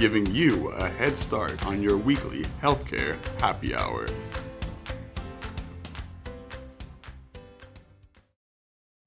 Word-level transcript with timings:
giving 0.00 0.24
you 0.34 0.68
a 0.68 0.88
head 0.88 1.14
start 1.14 1.62
on 1.66 1.82
your 1.82 1.94
weekly 1.94 2.42
healthcare 2.62 3.18
happy 3.38 3.74
hour. 3.74 4.06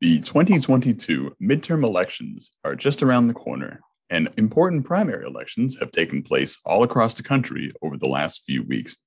The 0.01 0.19
2022 0.19 1.35
midterm 1.41 1.83
elections 1.83 2.51
are 2.63 2.75
just 2.75 3.01
around 3.01 3.27
the 3.27 3.33
corner, 3.33 3.79
and 4.11 4.29
important 4.37 4.85
primary 4.85 5.25
elections 5.25 5.79
have 5.79 5.91
taken 5.91 6.21
place 6.21 6.59
all 6.63 6.83
across 6.83 7.15
the 7.15 7.23
country 7.23 7.71
over 7.81 7.97
the 7.97 8.07
last 8.07 8.43
few 8.45 8.61
weeks. 8.61 8.97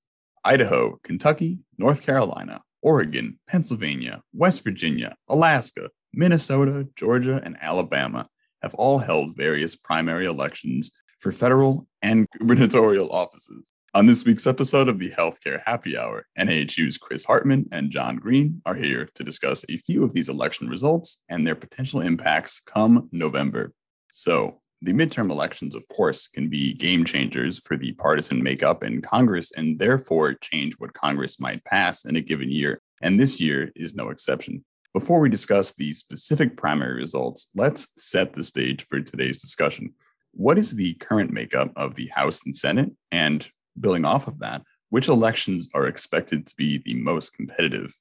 Idaho, 0.45 0.98
Kentucky, 1.05 1.61
North 1.79 2.03
Carolina, 2.03 2.62
Oregon, 2.83 3.39
Pennsylvania, 3.47 4.23
West 4.33 4.65
Virginia, 4.65 5.15
Alaska, 5.29 5.91
Minnesota, 6.12 6.89
Georgia, 6.97 7.41
and 7.45 7.57
Alabama 7.61 8.27
have 8.62 8.75
all 8.75 8.98
held 8.98 9.37
various 9.37 9.77
primary 9.77 10.27
elections 10.27 10.91
for 11.19 11.33
federal 11.33 11.87
and 12.02 12.27
gubernatorial 12.38 13.11
offices. 13.11 13.72
On 13.95 14.05
this 14.05 14.25
week's 14.25 14.47
episode 14.47 14.89
of 14.89 14.98
the 14.98 15.11
Healthcare 15.11 15.62
Happy 15.64 15.97
Hour, 15.97 16.27
NAHU's 16.39 16.98
Chris 16.98 17.25
Hartmann 17.25 17.67
and 17.72 17.91
John 17.91 18.17
Greene 18.17 18.61
are 18.67 18.75
here 18.75 19.09
to 19.14 19.25
discuss 19.25 19.64
a 19.69 19.78
few 19.78 20.05
of 20.05 20.12
these 20.12 20.28
election 20.28 20.69
results 20.69 21.25
and 21.31 21.47
their 21.47 21.55
potential 21.55 22.00
impacts 22.00 22.61
come 22.61 23.09
November. 23.12 23.72
So, 24.11 24.61
the 24.83 24.92
midterm 24.92 25.31
elections, 25.31 25.75
of 25.75 25.89
course, 25.89 26.28
can 26.28 26.50
be 26.50 26.75
game 26.75 27.05
changers 27.06 27.59
for 27.59 27.78
the 27.78 27.92
partisan 27.92 28.42
makeup 28.42 28.84
in 28.84 29.00
Congress 29.00 29.50
and 29.56 29.78
therefore 29.78 30.34
change 30.34 30.75
what 30.75 30.92
Congress 30.92 31.41
might 31.41 31.64
pass 31.64 32.05
in 32.05 32.17
a 32.17 32.20
given 32.20 32.50
year. 32.50 32.83
And 33.00 33.19
this 33.19 33.41
year 33.41 33.72
is 33.75 33.94
no 33.94 34.11
exception. 34.11 34.62
Before 34.92 35.20
we 35.20 35.31
discuss 35.31 35.75
the 35.75 35.92
specific 35.92 36.56
primary 36.56 36.94
results, 36.94 37.48
let's 37.55 37.89
set 37.97 38.34
the 38.34 38.44
stage 38.44 38.84
for 38.87 39.00
today's 39.00 39.41
discussion. 39.41 39.94
What 40.37 40.59
is 40.59 40.77
the 40.77 40.92
current 40.95 41.33
makeup 41.33 41.73
of 41.77 41.95
the 41.95 42.09
House 42.09 42.45
and 42.45 42.55
Senate? 42.55 42.92
And 43.11 43.48
building 43.81 44.05
off 44.05 44.27
of 44.27 44.39
that, 44.41 44.62
which 44.91 45.09
elections 45.09 45.69
are 45.73 45.87
expected 45.87 46.47
to 46.47 46.55
be 46.56 46.83
the 46.84 46.95
most 46.95 47.34
competitive? 47.34 47.95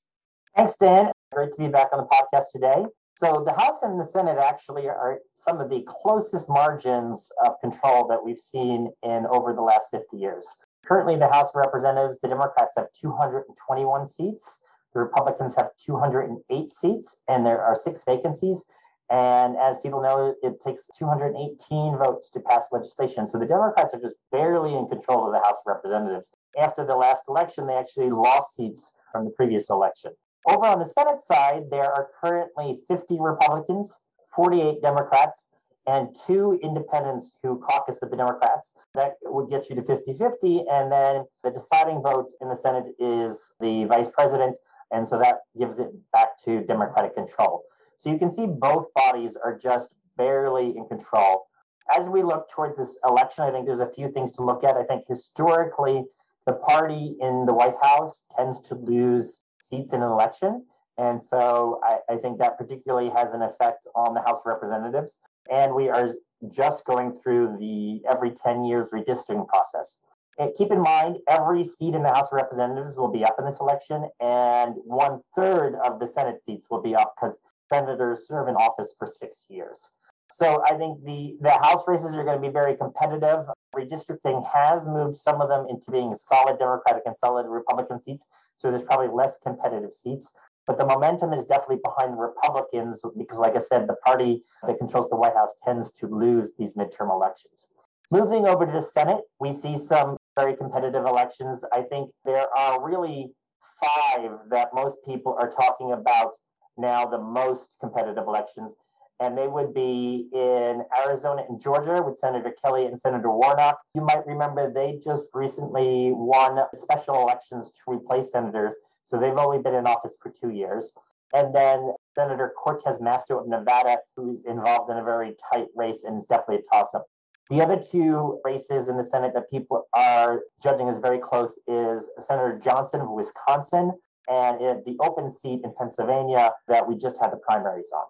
Thanks, 0.54 0.76
Dan. 0.76 1.12
Great 1.34 1.54
to 1.54 1.62
be 1.62 1.70
back 1.70 1.88
on 1.94 2.00
the 2.00 2.06
podcast 2.06 2.52
today. 2.54 2.86
So 3.16 3.42
the 3.46 3.54
House 3.54 3.84
and 3.84 3.98
the 3.98 4.04
Senate 4.04 4.38
actually 4.38 4.90
are 4.90 5.20
some 5.34 5.62
of 5.62 5.70
the 5.70 5.86
closest 5.88 6.50
margins 6.50 7.30
of 7.46 7.54
control 7.62 8.06
that 8.10 8.24
we've 8.24 8.38
seen 8.38 8.92
in 9.04 9.26
over 9.28 9.54
the 9.54 9.62
last 9.62 9.90
50 9.92 10.18
years. 10.18 10.46
Currently, 10.86 11.16
the 11.16 11.30
House 11.30 11.56
of 11.56 11.56
Representatives, 11.56 12.20
the 12.20 12.28
Democrats 12.28 12.76
have 12.76 12.88
221 13.00 14.06
seats, 14.06 14.60
the 14.94 15.00
Republicans 15.00 15.56
have 15.56 15.70
208 15.78 16.70
seats, 16.70 17.24
and 17.30 17.46
there 17.46 17.62
are 17.62 17.76
six 17.76 18.04
vacancies. 18.04 18.66
And 19.10 19.56
as 19.58 19.80
people 19.80 20.02
know, 20.02 20.36
it 20.42 20.60
takes 20.60 20.90
218 20.98 21.98
votes 21.98 22.32
to 22.32 22.40
pass 22.40 22.70
legislation. 22.72 23.28
So 23.28 23.38
the 23.38 23.46
Democrats 23.46 23.94
are 23.94 24.02
just 24.02 24.16
barely 24.32 24.76
in 24.76 24.88
control 24.88 25.28
of 25.28 25.34
the 25.34 25.40
House 25.40 25.62
of 25.66 25.68
Representatives. 25.68 26.36
After 26.60 26.86
the 26.86 26.96
last 26.96 27.26
election, 27.30 27.68
they 27.68 27.76
actually 27.76 28.10
lost 28.10 28.56
seats 28.56 28.96
from 29.12 29.26
the 29.26 29.32
previous 29.32 29.70
election. 29.70 30.14
Over 30.48 30.66
on 30.66 30.80
the 30.80 30.88
Senate 30.88 31.20
side, 31.20 31.70
there 31.70 31.92
are 31.92 32.10
currently 32.22 32.82
50 32.88 33.18
Republicans, 33.20 34.06
48 34.36 34.82
Democrats, 34.82 35.52
and 35.88 36.16
two 36.26 36.60
independents 36.64 37.38
who 37.44 37.60
caucus 37.60 38.00
with 38.02 38.10
the 38.12 38.18
Democrats. 38.18 38.76
That 38.96 39.14
would 39.24 39.50
get 39.50 39.70
you 39.70 39.76
to 39.76 39.84
50 39.84 40.14
50. 40.14 40.66
And 40.70 40.92
then 40.92 41.26
the 41.44 41.52
deciding 41.52 42.02
vote 42.02 42.32
in 42.42 42.50
the 42.50 42.56
Senate 42.56 42.88
is 43.00 43.54
the 43.60 43.86
vice 43.86 44.10
president. 44.10 44.58
And 44.92 45.08
so 45.08 45.20
that 45.20 45.40
gives 45.58 45.80
it 45.80 45.92
back 46.12 46.38
to 46.46 46.64
Democratic 46.64 47.16
control. 47.16 47.64
So 47.98 48.12
you 48.12 48.18
can 48.18 48.30
see 48.30 48.46
both 48.46 48.94
bodies 48.94 49.38
are 49.38 49.58
just 49.58 49.96
barely 50.18 50.76
in 50.78 50.88
control. 50.88 51.48
As 51.96 52.10
we 52.10 52.24
look 52.24 52.50
towards 52.50 52.78
this 52.78 53.00
election, 53.06 53.44
I 53.44 53.52
think 53.52 53.66
there's 53.66 53.80
a 53.80 53.92
few 53.92 54.10
things 54.10 54.32
to 54.34 54.44
look 54.44 54.64
at. 54.64 54.76
I 54.76 54.84
think 54.84 55.04
historically, 55.08 56.06
the 56.46 56.54
party 56.54 57.16
in 57.20 57.46
the 57.46 57.54
White 57.54 57.76
House 57.82 58.28
tends 58.36 58.62
to 58.62 58.76
lose 58.76 59.44
seats 59.60 59.94
in 59.94 60.02
an 60.02 60.12
election. 60.12 60.66
And 60.98 61.22
so 61.22 61.82
I, 61.84 62.14
I, 62.14 62.18
think 62.18 62.40
that 62.40 62.58
particularly 62.58 63.10
has 63.10 63.34
an 63.34 63.42
effect 63.42 63.86
on 63.96 64.14
the 64.14 64.22
House 64.22 64.40
of 64.40 64.46
Representatives. 64.46 65.20
And 65.52 65.76
we 65.76 65.90
are 65.90 66.10
just 66.50 66.86
going 66.86 67.12
through 67.12 67.58
the 67.58 68.02
every 68.10 68.32
10 68.32 68.64
years 68.64 68.92
redistricting 68.92 69.48
process. 69.48 70.04
And 70.38 70.54
keep 70.56 70.72
in 70.72 70.82
mind, 70.82 71.18
every 71.30 71.64
seat 71.64 71.96
in 71.96 72.04
the 72.04 72.10
House 72.10 72.28
of 72.32 72.34
Representatives 72.34 72.98
will 72.98 73.12
be 73.12 73.24
up 73.24 73.36
in 73.40 73.46
this 73.46 73.62
election, 73.62 74.10
and 74.20 74.76
one 74.84 75.20
third 75.34 75.76
of 75.76 76.00
the 76.00 76.08
Senate 76.08 76.42
seats 76.42 76.68
will 76.70 76.82
be 76.82 76.94
up 76.94 77.14
because 77.16 77.40
senators 77.70 78.28
serve 78.28 78.48
in 78.48 78.56
office 78.56 78.96
for 78.98 79.08
six 79.08 79.48
years. 79.50 79.90
So 80.30 80.64
I 80.66 80.76
think 80.76 81.04
the, 81.06 81.38
the 81.42 81.52
House 81.52 81.88
races 81.88 82.16
are 82.16 82.24
going 82.24 82.42
to 82.42 82.48
be 82.48 82.52
very 82.52 82.76
competitive. 82.76 83.46
Redistricting 83.76 84.46
has 84.52 84.86
moved 84.86 85.16
some 85.16 85.40
of 85.40 85.50
them 85.50 85.68
into 85.70 85.92
being 85.92 86.16
solid 86.16 86.58
Democratic 86.58 87.04
and 87.06 87.16
solid 87.16 87.48
Republican 87.48 88.00
seats. 88.00 88.28
So 88.56 88.72
there's 88.72 88.84
probably 88.84 89.10
less 89.10 89.38
competitive 89.38 89.94
seats. 89.94 90.36
But 90.66 90.78
the 90.78 90.86
momentum 90.86 91.32
is 91.32 91.46
definitely 91.46 91.82
behind 91.84 92.14
the 92.14 92.18
Republicans 92.18 93.06
because, 93.18 93.38
like 93.38 93.56
I 93.56 93.60
said, 93.60 93.88
the 93.88 93.98
party 93.98 94.42
that 94.66 94.80
controls 94.80 95.10
the 95.10 95.16
White 95.16 95.36
House 95.36 95.54
tends 95.64 95.92
to 96.00 96.08
lose 96.08 96.56
these 96.58 96.76
midterm 96.76 97.12
elections. 97.12 97.68
Moving 98.10 98.48
over 98.48 98.66
to 98.66 98.72
the 98.72 98.82
Senate, 98.82 99.22
we 99.40 99.52
see 99.52 99.78
some 99.78 100.18
very 100.36 100.56
competitive 100.56 101.06
elections. 101.06 101.64
I 101.72 101.82
think 101.84 102.10
there 102.24 102.48
are 102.58 102.84
really 102.84 103.32
five 103.80 104.40
that 104.50 104.70
most 104.74 104.98
people 105.06 105.36
are 105.40 105.50
talking 105.50 105.92
about 105.92 106.34
now 106.78 107.06
the 107.06 107.22
most 107.22 107.78
competitive 107.80 108.28
elections 108.28 108.76
and 109.20 109.38
they 109.38 109.48
would 109.48 109.74
be 109.74 110.28
in 110.34 110.84
Arizona 111.06 111.44
and 111.48 111.60
Georgia 111.60 112.02
with 112.02 112.18
Senator 112.18 112.54
Kelly 112.62 112.86
and 112.86 113.00
Senator 113.00 113.32
Warnock. 113.32 113.80
You 113.94 114.02
might 114.02 114.26
remember 114.28 114.72
they 114.72 115.00
just 115.02 115.30
recently 115.34 116.12
won 116.14 116.66
special 116.74 117.22
elections 117.22 117.72
to 117.72 117.94
replace 117.94 118.32
senators, 118.32 118.76
so 119.04 119.18
they've 119.18 119.38
only 119.38 119.60
been 119.60 119.76
in 119.76 119.88
office 119.88 120.18
for 120.22 120.32
two 120.32 120.50
years. 120.50 120.94
And 121.34 121.56
then 121.56 121.94
Senator 122.16 122.54
Cortez 122.58 123.00
Masto 123.00 123.40
of 123.42 123.48
Nevada, 123.48 123.98
who's 124.16 124.46
involved 124.46 124.92
in 124.92 124.98
a 124.98 125.04
very 125.04 125.36
tight 125.52 125.68
race 125.76 126.04
and 126.04 126.18
is 126.18 126.26
definitely 126.26 126.58
a 126.58 126.76
toss 126.76 126.94
up. 126.94 127.06
The 127.50 127.62
other 127.62 127.80
two 127.80 128.40
races 128.44 128.90
in 128.90 128.98
the 128.98 129.04
Senate 129.04 129.34
that 129.36 129.50
people 129.50 129.88
are 129.94 130.42
judging 130.64 130.90
as 130.90 130.98
very 130.98 131.20
close 131.20 131.60
is 131.68 132.12
Senator 132.20 132.60
Johnson 132.60 133.02
of 133.02 133.10
Wisconsin 133.10 133.94
and 134.30 134.60
the 134.86 134.96
open 135.00 135.30
seat 135.30 135.62
in 135.64 135.74
Pennsylvania 135.78 136.52
that 136.68 136.88
we 136.88 136.96
just 136.96 137.18
had 137.22 137.32
the 137.32 137.38
primaries 137.38 137.92
on. 137.96 138.06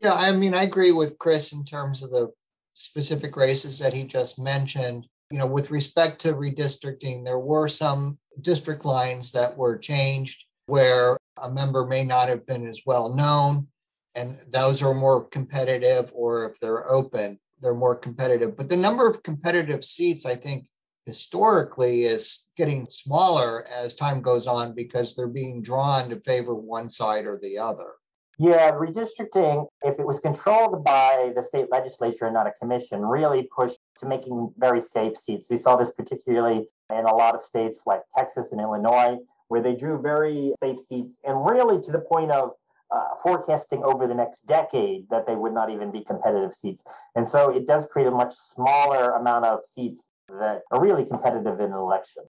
Yeah, 0.00 0.12
I 0.14 0.32
mean, 0.32 0.54
I 0.54 0.62
agree 0.64 0.92
with 0.92 1.18
Chris 1.18 1.52
in 1.52 1.64
terms 1.64 2.02
of 2.02 2.10
the 2.10 2.32
specific 2.74 3.36
races 3.36 3.78
that 3.78 3.92
he 3.92 4.04
just 4.04 4.38
mentioned. 4.38 5.06
You 5.30 5.38
know, 5.38 5.46
with 5.46 5.70
respect 5.70 6.20
to 6.22 6.34
redistricting, 6.34 7.24
there 7.24 7.38
were 7.38 7.68
some 7.68 8.18
district 8.40 8.84
lines 8.84 9.32
that 9.32 9.56
were 9.56 9.78
changed 9.78 10.44
where 10.66 11.16
a 11.42 11.50
member 11.50 11.86
may 11.86 12.04
not 12.04 12.28
have 12.28 12.46
been 12.46 12.66
as 12.66 12.82
well 12.86 13.12
known, 13.14 13.68
and 14.16 14.38
those 14.52 14.82
are 14.82 14.94
more 14.94 15.24
competitive, 15.24 16.10
or 16.14 16.50
if 16.50 16.60
they're 16.60 16.90
open, 16.90 17.38
they're 17.60 17.74
more 17.74 17.96
competitive. 17.96 18.56
But 18.56 18.68
the 18.68 18.76
number 18.76 19.08
of 19.08 19.22
competitive 19.22 19.84
seats, 19.84 20.26
I 20.26 20.34
think, 20.34 20.66
historically 21.06 22.04
is 22.04 22.48
getting 22.56 22.86
smaller 22.86 23.64
as 23.82 23.94
time 23.94 24.20
goes 24.20 24.46
on 24.46 24.74
because 24.74 25.14
they're 25.14 25.28
being 25.28 25.62
drawn 25.62 26.08
to 26.10 26.20
favor 26.20 26.54
one 26.54 26.88
side 26.88 27.26
or 27.26 27.38
the 27.42 27.58
other. 27.58 27.92
Yeah, 28.38 28.72
redistricting, 28.72 29.68
if 29.82 30.00
it 30.00 30.06
was 30.06 30.18
controlled 30.18 30.82
by 30.82 31.32
the 31.36 31.42
state 31.42 31.70
legislature 31.70 32.24
and 32.24 32.34
not 32.34 32.48
a 32.48 32.52
commission, 32.52 33.04
really 33.04 33.48
pushed 33.56 33.78
to 33.98 34.06
making 34.06 34.52
very 34.58 34.80
safe 34.80 35.16
seats. 35.16 35.48
We 35.48 35.56
saw 35.56 35.76
this 35.76 35.92
particularly 35.92 36.66
in 36.90 37.04
a 37.04 37.14
lot 37.14 37.34
of 37.34 37.42
states 37.42 37.84
like 37.86 38.00
Texas 38.14 38.50
and 38.50 38.60
Illinois, 38.60 39.18
where 39.48 39.62
they 39.62 39.76
drew 39.76 40.02
very 40.02 40.52
safe 40.58 40.80
seats 40.80 41.20
and 41.24 41.46
really 41.46 41.80
to 41.82 41.92
the 41.92 42.00
point 42.00 42.32
of 42.32 42.50
uh, 42.90 43.14
forecasting 43.22 43.82
over 43.84 44.06
the 44.06 44.14
next 44.14 44.42
decade 44.42 45.08
that 45.10 45.26
they 45.26 45.34
would 45.34 45.52
not 45.52 45.70
even 45.70 45.90
be 45.90 46.02
competitive 46.02 46.52
seats. 46.52 46.84
And 47.14 47.26
so 47.26 47.50
it 47.50 47.66
does 47.66 47.86
create 47.86 48.06
a 48.06 48.10
much 48.10 48.32
smaller 48.32 49.12
amount 49.12 49.44
of 49.44 49.64
seats 49.64 50.10
that 50.28 50.62
are 50.70 50.80
really 50.80 51.04
competitive 51.04 51.60
in 51.60 51.66
an 51.66 51.72
election. 51.72 52.24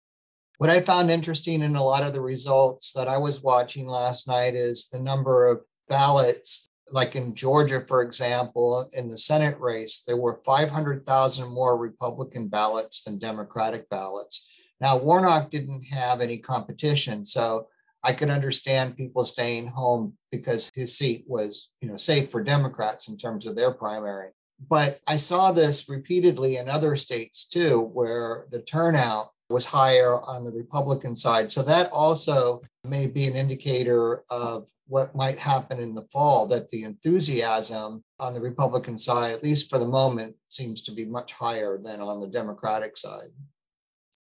What 0.59 0.71
I 0.71 0.81
found 0.81 1.11
interesting 1.11 1.63
in 1.63 1.77
a 1.77 1.83
lot 1.83 2.05
of 2.05 2.13
the 2.13 2.21
results 2.21 2.93
that 2.93 3.09
I 3.09 3.19
was 3.19 3.43
watching 3.43 3.87
last 3.87 4.29
night 4.29 4.55
is 4.55 4.89
the 4.89 5.01
number 5.01 5.49
of 5.49 5.63
ballots 5.89 6.69
like 6.91 7.17
in 7.17 7.35
Georgia, 7.35 7.85
for 7.87 8.03
example, 8.03 8.89
in 8.93 9.09
the 9.09 9.19
Senate 9.19 9.59
race, 9.59 10.03
there 10.07 10.17
were 10.17 10.41
500,000 10.45 11.53
more 11.53 11.77
Republican 11.77 12.49
ballots 12.49 13.03
than 13.03 13.19
Democratic 13.19 13.89
ballots. 13.89 14.73
Now, 14.81 14.97
Warnock 14.99 15.51
didn't 15.51 15.85
have 15.85 16.21
any 16.21 16.39
competition, 16.39 17.25
so 17.25 17.69
I 18.03 18.13
could 18.13 18.31
understand 18.31 18.97
people 18.97 19.25
staying 19.25 19.69
home 19.69 20.15
because 20.31 20.71
his 20.75 20.97
seat 20.97 21.25
was, 21.27 21.71
you 21.81 21.89
know, 21.89 21.97
safe 21.97 22.31
for 22.31 22.43
Democrats 22.43 23.09
in 23.09 23.17
terms 23.17 23.47
of 23.47 23.55
their 23.55 23.73
primary. 23.73 24.31
But 24.69 25.01
I 25.07 25.17
saw 25.17 25.53
this 25.53 25.89
repeatedly 25.89 26.57
in 26.57 26.69
other 26.69 26.97
states 26.97 27.49
too, 27.49 27.81
where 27.81 28.47
the 28.51 28.63
turnout 28.63 29.31
was 29.51 29.67
higher 29.67 30.21
on 30.23 30.45
the 30.45 30.51
Republican 30.51 31.15
side. 31.15 31.53
So 31.53 31.63
that 31.63 31.91
also 31.93 32.63
may 32.85 33.07
be 33.07 33.27
an 33.27 33.37
indicator 33.37 34.23
of 34.31 34.69
what 34.87 35.15
might 35.15 35.39
happen 35.39 35.79
in 35.79 35.95
the 35.95 36.07
fall, 36.11 36.47
that 36.47 36.71
the 36.71 36.85
enthusiasm 36.85 38.03
on 38.19 38.33
the 38.33 38.41
Republican 38.41 38.99
side, 38.99 39.33
at 39.33 39.43
least 39.43 39.69
for 39.69 39.79
the 39.79 39.87
moment, 39.87 40.35
seems 40.49 40.81
to 40.83 40.93
be 40.93 41.05
much 41.05 41.33
higher 41.33 41.79
than 41.79 42.01
on 42.01 42.19
the 42.21 42.29
Democratic 42.29 42.97
side. 42.97 43.29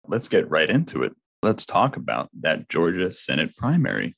Let's 0.07 0.27
get 0.27 0.49
right 0.49 0.69
into 0.69 1.03
it. 1.03 1.13
Let's 1.41 1.65
talk 1.65 1.97
about 1.97 2.29
that 2.41 2.69
Georgia 2.69 3.11
Senate 3.11 3.55
primary. 3.57 4.15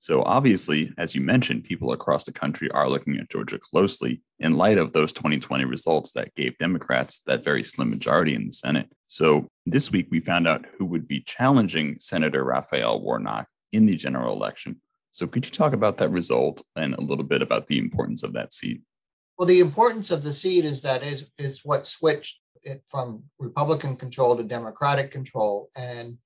So, 0.00 0.22
obviously, 0.22 0.92
as 0.96 1.14
you 1.14 1.20
mentioned, 1.20 1.64
people 1.64 1.92
across 1.92 2.24
the 2.24 2.32
country 2.32 2.70
are 2.70 2.88
looking 2.88 3.18
at 3.18 3.30
Georgia 3.30 3.58
closely 3.58 4.22
in 4.38 4.56
light 4.56 4.78
of 4.78 4.92
those 4.92 5.12
2020 5.12 5.64
results 5.64 6.12
that 6.12 6.34
gave 6.36 6.56
Democrats 6.58 7.20
that 7.26 7.44
very 7.44 7.64
slim 7.64 7.90
majority 7.90 8.34
in 8.34 8.46
the 8.46 8.52
Senate. 8.52 8.88
So, 9.08 9.48
this 9.66 9.90
week 9.90 10.06
we 10.10 10.20
found 10.20 10.46
out 10.46 10.66
who 10.78 10.84
would 10.86 11.08
be 11.08 11.20
challenging 11.20 11.98
Senator 11.98 12.44
Raphael 12.44 13.00
Warnock 13.00 13.48
in 13.72 13.86
the 13.86 13.96
general 13.96 14.36
election. 14.36 14.80
So, 15.10 15.26
could 15.26 15.44
you 15.44 15.50
talk 15.50 15.72
about 15.72 15.98
that 15.98 16.10
result 16.10 16.62
and 16.76 16.94
a 16.94 17.00
little 17.00 17.24
bit 17.24 17.42
about 17.42 17.66
the 17.66 17.78
importance 17.78 18.22
of 18.22 18.32
that 18.34 18.54
seat? 18.54 18.82
Well, 19.36 19.48
the 19.48 19.60
importance 19.60 20.12
of 20.12 20.22
the 20.22 20.32
seat 20.32 20.64
is 20.64 20.82
that 20.82 21.02
is, 21.02 21.28
is 21.38 21.64
what 21.64 21.86
switched 21.86 22.40
it 22.62 22.82
from 22.86 23.24
Republican 23.38 23.96
control 23.96 24.36
to 24.36 24.44
Democratic 24.44 25.10
control. 25.10 25.70
And 25.76 26.18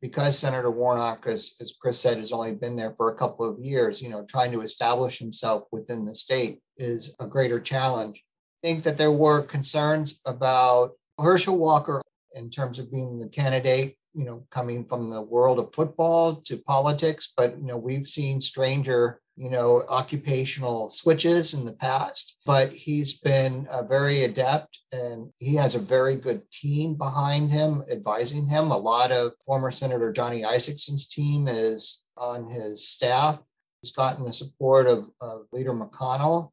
because 0.00 0.38
Senator 0.38 0.70
Warnock, 0.70 1.26
as, 1.26 1.56
as 1.60 1.74
Chris 1.80 1.98
said, 1.98 2.18
has 2.18 2.32
only 2.32 2.52
been 2.52 2.76
there 2.76 2.94
for 2.96 3.10
a 3.10 3.16
couple 3.16 3.46
of 3.46 3.58
years, 3.58 4.00
you 4.00 4.08
know, 4.08 4.24
trying 4.24 4.52
to 4.52 4.62
establish 4.62 5.18
himself 5.18 5.64
within 5.72 6.04
the 6.04 6.14
state 6.14 6.60
is 6.76 7.14
a 7.20 7.26
greater 7.26 7.60
challenge. 7.60 8.24
I 8.64 8.68
think 8.68 8.82
that 8.84 8.98
there 8.98 9.12
were 9.12 9.42
concerns 9.42 10.20
about 10.26 10.92
Herschel 11.18 11.58
Walker 11.58 12.02
in 12.34 12.50
terms 12.50 12.78
of 12.78 12.92
being 12.92 13.18
the 13.18 13.28
candidate, 13.28 13.96
you 14.14 14.24
know, 14.24 14.46
coming 14.50 14.84
from 14.84 15.10
the 15.10 15.22
world 15.22 15.58
of 15.58 15.74
football 15.74 16.36
to 16.46 16.56
politics, 16.66 17.32
but 17.36 17.58
you 17.58 17.66
know, 17.66 17.76
we've 17.76 18.06
seen 18.06 18.40
stranger 18.40 19.20
you 19.40 19.48
know, 19.48 19.82
occupational 19.88 20.90
switches 20.90 21.54
in 21.54 21.64
the 21.64 21.72
past, 21.72 22.36
but 22.44 22.68
he's 22.68 23.20
been 23.20 23.66
uh, 23.72 23.82
very 23.82 24.24
adept 24.24 24.80
and 24.92 25.32
he 25.38 25.54
has 25.54 25.74
a 25.74 25.78
very 25.78 26.14
good 26.14 26.42
team 26.50 26.94
behind 26.94 27.50
him 27.50 27.82
advising 27.90 28.46
him. 28.46 28.70
A 28.70 28.76
lot 28.76 29.10
of 29.10 29.32
former 29.46 29.70
Senator 29.70 30.12
Johnny 30.12 30.42
Isakson's 30.42 31.08
team 31.08 31.48
is 31.48 32.04
on 32.18 32.50
his 32.50 32.86
staff. 32.86 33.40
He's 33.80 33.92
gotten 33.92 34.26
the 34.26 34.32
support 34.34 34.86
of, 34.86 35.08
of 35.22 35.46
Leader 35.52 35.72
McConnell. 35.72 36.50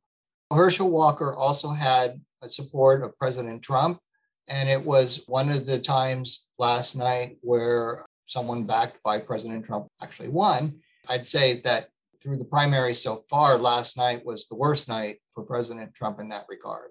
Herschel 0.49 0.89
Walker 0.89 1.35
also 1.35 1.71
had 1.71 2.21
support 2.43 3.03
of 3.03 3.19
President 3.19 3.61
Trump. 3.61 3.99
And 4.47 4.69
it 4.69 4.81
was 4.81 5.25
one 5.27 5.49
of 5.49 5.65
the 5.65 5.77
times 5.77 6.47
last 6.57 6.95
night 6.95 7.35
where 7.41 8.05
someone 8.27 8.63
backed 8.63 9.03
by 9.03 9.19
President 9.19 9.65
Trump 9.65 9.87
actually 10.01 10.29
won. 10.29 10.79
I'd 11.09 11.27
say 11.27 11.59
that 11.65 11.89
through 12.21 12.37
the 12.37 12.45
primary 12.45 12.93
so 12.93 13.23
far, 13.29 13.57
last 13.57 13.97
night 13.97 14.25
was 14.25 14.47
the 14.47 14.55
worst 14.55 14.87
night 14.87 15.17
for 15.31 15.43
President 15.43 15.93
Trump 15.93 16.19
in 16.19 16.29
that 16.29 16.45
regard. 16.49 16.89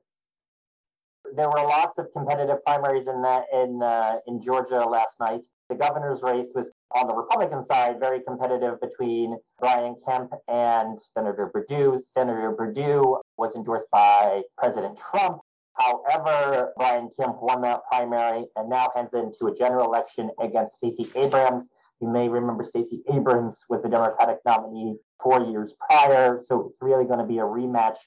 There 1.34 1.48
were 1.48 1.62
lots 1.62 1.98
of 1.98 2.08
competitive 2.12 2.64
primaries 2.64 3.08
in 3.08 3.20
that 3.22 3.44
in 3.52 3.82
uh, 3.82 4.18
in 4.26 4.40
Georgia 4.40 4.78
last 4.78 5.18
night. 5.18 5.46
The 5.68 5.74
governor's 5.74 6.22
race 6.22 6.52
was 6.54 6.72
on 6.92 7.08
the 7.08 7.14
Republican 7.14 7.64
side 7.64 7.98
very 7.98 8.20
competitive 8.22 8.80
between 8.80 9.36
Brian 9.58 9.96
Kemp 10.06 10.32
and 10.46 10.98
Senator 11.00 11.48
Perdue. 11.52 12.00
Senator 12.00 12.52
Perdue 12.52 13.20
was 13.36 13.56
endorsed 13.56 13.90
by 13.90 14.42
President 14.56 14.96
Trump. 15.10 15.40
However, 15.74 16.72
Brian 16.76 17.10
Kemp 17.18 17.42
won 17.42 17.60
that 17.62 17.80
primary 17.90 18.46
and 18.54 18.70
now 18.70 18.90
heads 18.94 19.12
into 19.12 19.46
a 19.46 19.54
general 19.54 19.86
election 19.86 20.30
against 20.40 20.76
Stacey 20.76 21.06
Abrams. 21.16 21.68
You 22.00 22.08
may 22.08 22.28
remember 22.28 22.62
Stacey 22.62 23.02
Abrams 23.12 23.64
was 23.68 23.82
the 23.82 23.88
Democratic 23.88 24.38
nominee 24.46 24.96
four 25.20 25.44
years 25.44 25.76
prior. 25.88 26.36
So 26.36 26.66
it's 26.66 26.78
really 26.80 27.04
going 27.04 27.18
to 27.18 27.26
be 27.26 27.38
a 27.38 27.42
rematch 27.42 27.98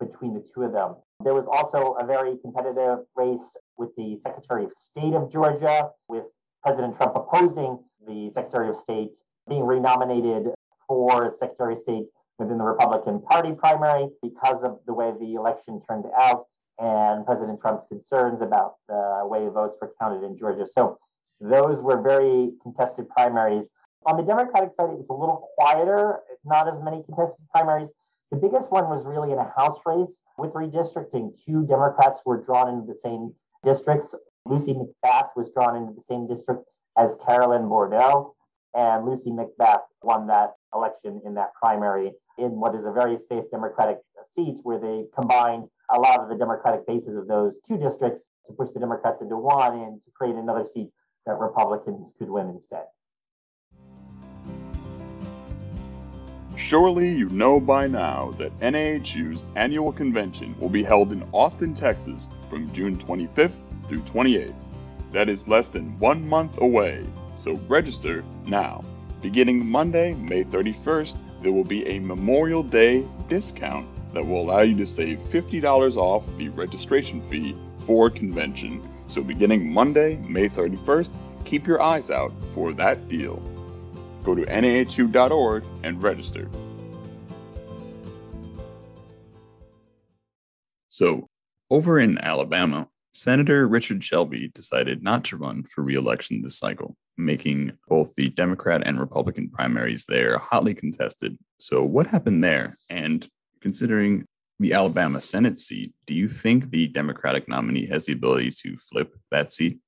between 0.00 0.34
the 0.34 0.46
two 0.54 0.62
of 0.62 0.72
them. 0.72 0.96
There 1.20 1.34
was 1.34 1.46
also 1.46 1.94
a 2.00 2.04
very 2.04 2.36
competitive 2.38 3.00
race 3.16 3.56
with 3.78 3.94
the 3.96 4.16
Secretary 4.16 4.64
of 4.64 4.72
State 4.72 5.14
of 5.14 5.30
Georgia, 5.30 5.90
with 6.08 6.26
President 6.62 6.96
Trump 6.96 7.12
opposing 7.14 7.78
the 8.06 8.28
Secretary 8.28 8.68
of 8.68 8.76
State 8.76 9.18
being 9.48 9.64
renominated 9.64 10.48
for 10.86 11.30
Secretary 11.30 11.74
of 11.74 11.78
State 11.78 12.06
within 12.38 12.58
the 12.58 12.64
Republican 12.64 13.20
Party 13.20 13.52
primary 13.52 14.08
because 14.22 14.64
of 14.64 14.78
the 14.86 14.92
way 14.92 15.12
the 15.20 15.34
election 15.34 15.78
turned 15.80 16.06
out 16.18 16.44
and 16.78 17.24
President 17.24 17.60
Trump's 17.60 17.86
concerns 17.86 18.42
about 18.42 18.74
the 18.88 19.20
way 19.24 19.46
votes 19.48 19.78
were 19.80 19.92
counted 20.00 20.24
in 20.24 20.36
Georgia. 20.36 20.66
So 20.66 20.98
those 21.40 21.82
were 21.82 22.02
very 22.02 22.52
contested 22.62 23.08
primaries. 23.08 23.70
On 24.06 24.16
the 24.16 24.22
Democratic 24.22 24.72
side, 24.72 24.90
it 24.90 24.98
was 24.98 25.08
a 25.08 25.14
little 25.14 25.48
quieter, 25.56 26.20
not 26.44 26.68
as 26.68 26.80
many 26.82 27.02
contested 27.02 27.46
primaries. 27.50 27.94
The 28.30 28.36
biggest 28.36 28.72
one 28.72 28.88
was 28.88 29.06
really 29.06 29.32
in 29.32 29.38
a 29.38 29.52
House 29.56 29.80
race 29.86 30.22
with 30.38 30.52
redistricting. 30.52 31.38
Two 31.44 31.66
Democrats 31.66 32.22
were 32.24 32.40
drawn 32.40 32.68
into 32.68 32.86
the 32.86 32.94
same 32.94 33.34
districts. 33.62 34.14
Lucy 34.46 34.74
McBath 34.74 35.28
was 35.36 35.52
drawn 35.52 35.76
into 35.76 35.92
the 35.92 36.00
same 36.00 36.26
district 36.26 36.64
as 36.98 37.18
Carolyn 37.24 37.68
Bourdeaux, 37.68 38.34
and 38.74 39.06
Lucy 39.06 39.30
McBath 39.30 39.82
won 40.02 40.26
that 40.26 40.50
election 40.74 41.20
in 41.24 41.34
that 41.34 41.54
primary 41.54 42.12
in 42.38 42.50
what 42.60 42.74
is 42.74 42.84
a 42.84 42.92
very 42.92 43.16
safe 43.16 43.44
Democratic 43.50 43.98
seat 44.24 44.58
where 44.64 44.78
they 44.78 45.04
combined 45.14 45.68
a 45.90 45.98
lot 45.98 46.20
of 46.20 46.28
the 46.28 46.36
Democratic 46.36 46.86
bases 46.86 47.16
of 47.16 47.28
those 47.28 47.60
two 47.60 47.78
districts 47.78 48.30
to 48.46 48.52
push 48.52 48.70
the 48.70 48.80
Democrats 48.80 49.20
into 49.20 49.36
one 49.36 49.78
and 49.78 50.02
to 50.02 50.10
create 50.10 50.34
another 50.34 50.64
seat 50.64 50.90
that 51.26 51.38
Republicans 51.38 52.12
could 52.18 52.28
win 52.28 52.48
instead. 52.48 52.84
Surely 56.56 57.08
you 57.12 57.28
know 57.30 57.58
by 57.58 57.86
now 57.86 58.32
that 58.38 58.58
NAHU's 58.60 59.44
annual 59.56 59.92
convention 59.92 60.54
will 60.58 60.68
be 60.68 60.84
held 60.84 61.12
in 61.12 61.28
Austin, 61.32 61.74
Texas 61.74 62.28
from 62.48 62.72
June 62.72 62.96
25th 62.96 63.52
through 63.88 64.00
28th. 64.02 64.54
That 65.10 65.28
is 65.28 65.48
less 65.48 65.68
than 65.68 65.98
one 65.98 66.28
month 66.28 66.60
away, 66.60 67.04
so 67.36 67.54
register 67.68 68.24
now. 68.46 68.84
Beginning 69.20 69.66
Monday, 69.66 70.14
May 70.14 70.44
31st, 70.44 71.16
there 71.42 71.52
will 71.52 71.64
be 71.64 71.86
a 71.86 71.98
Memorial 71.98 72.62
Day 72.62 73.04
discount 73.28 73.86
that 74.14 74.24
will 74.24 74.42
allow 74.42 74.60
you 74.60 74.76
to 74.76 74.86
save 74.86 75.18
$50 75.30 75.96
off 75.96 76.24
the 76.36 76.48
registration 76.50 77.20
fee 77.28 77.56
for 77.86 78.10
convention. 78.10 78.80
So 79.08 79.22
beginning 79.22 79.72
Monday, 79.72 80.16
May 80.28 80.48
31st, 80.48 81.10
keep 81.44 81.66
your 81.66 81.82
eyes 81.82 82.10
out 82.10 82.32
for 82.54 82.72
that 82.72 83.08
deal. 83.08 83.42
Go 84.24 84.34
to 84.34 84.44
nahu.org 84.46 85.64
and 85.82 86.02
register. 86.02 86.48
So, 90.88 91.28
over 91.70 91.98
in 91.98 92.18
Alabama, 92.18 92.88
Senator 93.12 93.68
Richard 93.68 94.02
Shelby 94.02 94.50
decided 94.54 95.02
not 95.02 95.24
to 95.24 95.36
run 95.36 95.64
for 95.64 95.82
re-election 95.82 96.42
this 96.42 96.58
cycle, 96.58 96.96
making 97.16 97.72
both 97.88 98.14
the 98.14 98.28
Democrat 98.30 98.82
and 98.84 98.98
Republican 98.98 99.50
primaries 99.50 100.04
there 100.08 100.38
hotly 100.38 100.74
contested. 100.74 101.38
So, 101.58 101.84
what 101.84 102.06
happened 102.06 102.42
there? 102.42 102.76
And 102.90 103.28
considering 103.60 104.24
the 104.58 104.72
Alabama 104.72 105.20
Senate 105.20 105.58
seat, 105.58 105.92
do 106.06 106.14
you 106.14 106.28
think 106.28 106.70
the 106.70 106.86
Democratic 106.88 107.48
nominee 107.48 107.86
has 107.86 108.06
the 108.06 108.12
ability 108.12 108.52
to 108.62 108.76
flip 108.76 109.14
that 109.30 109.52
seat? 109.52 109.80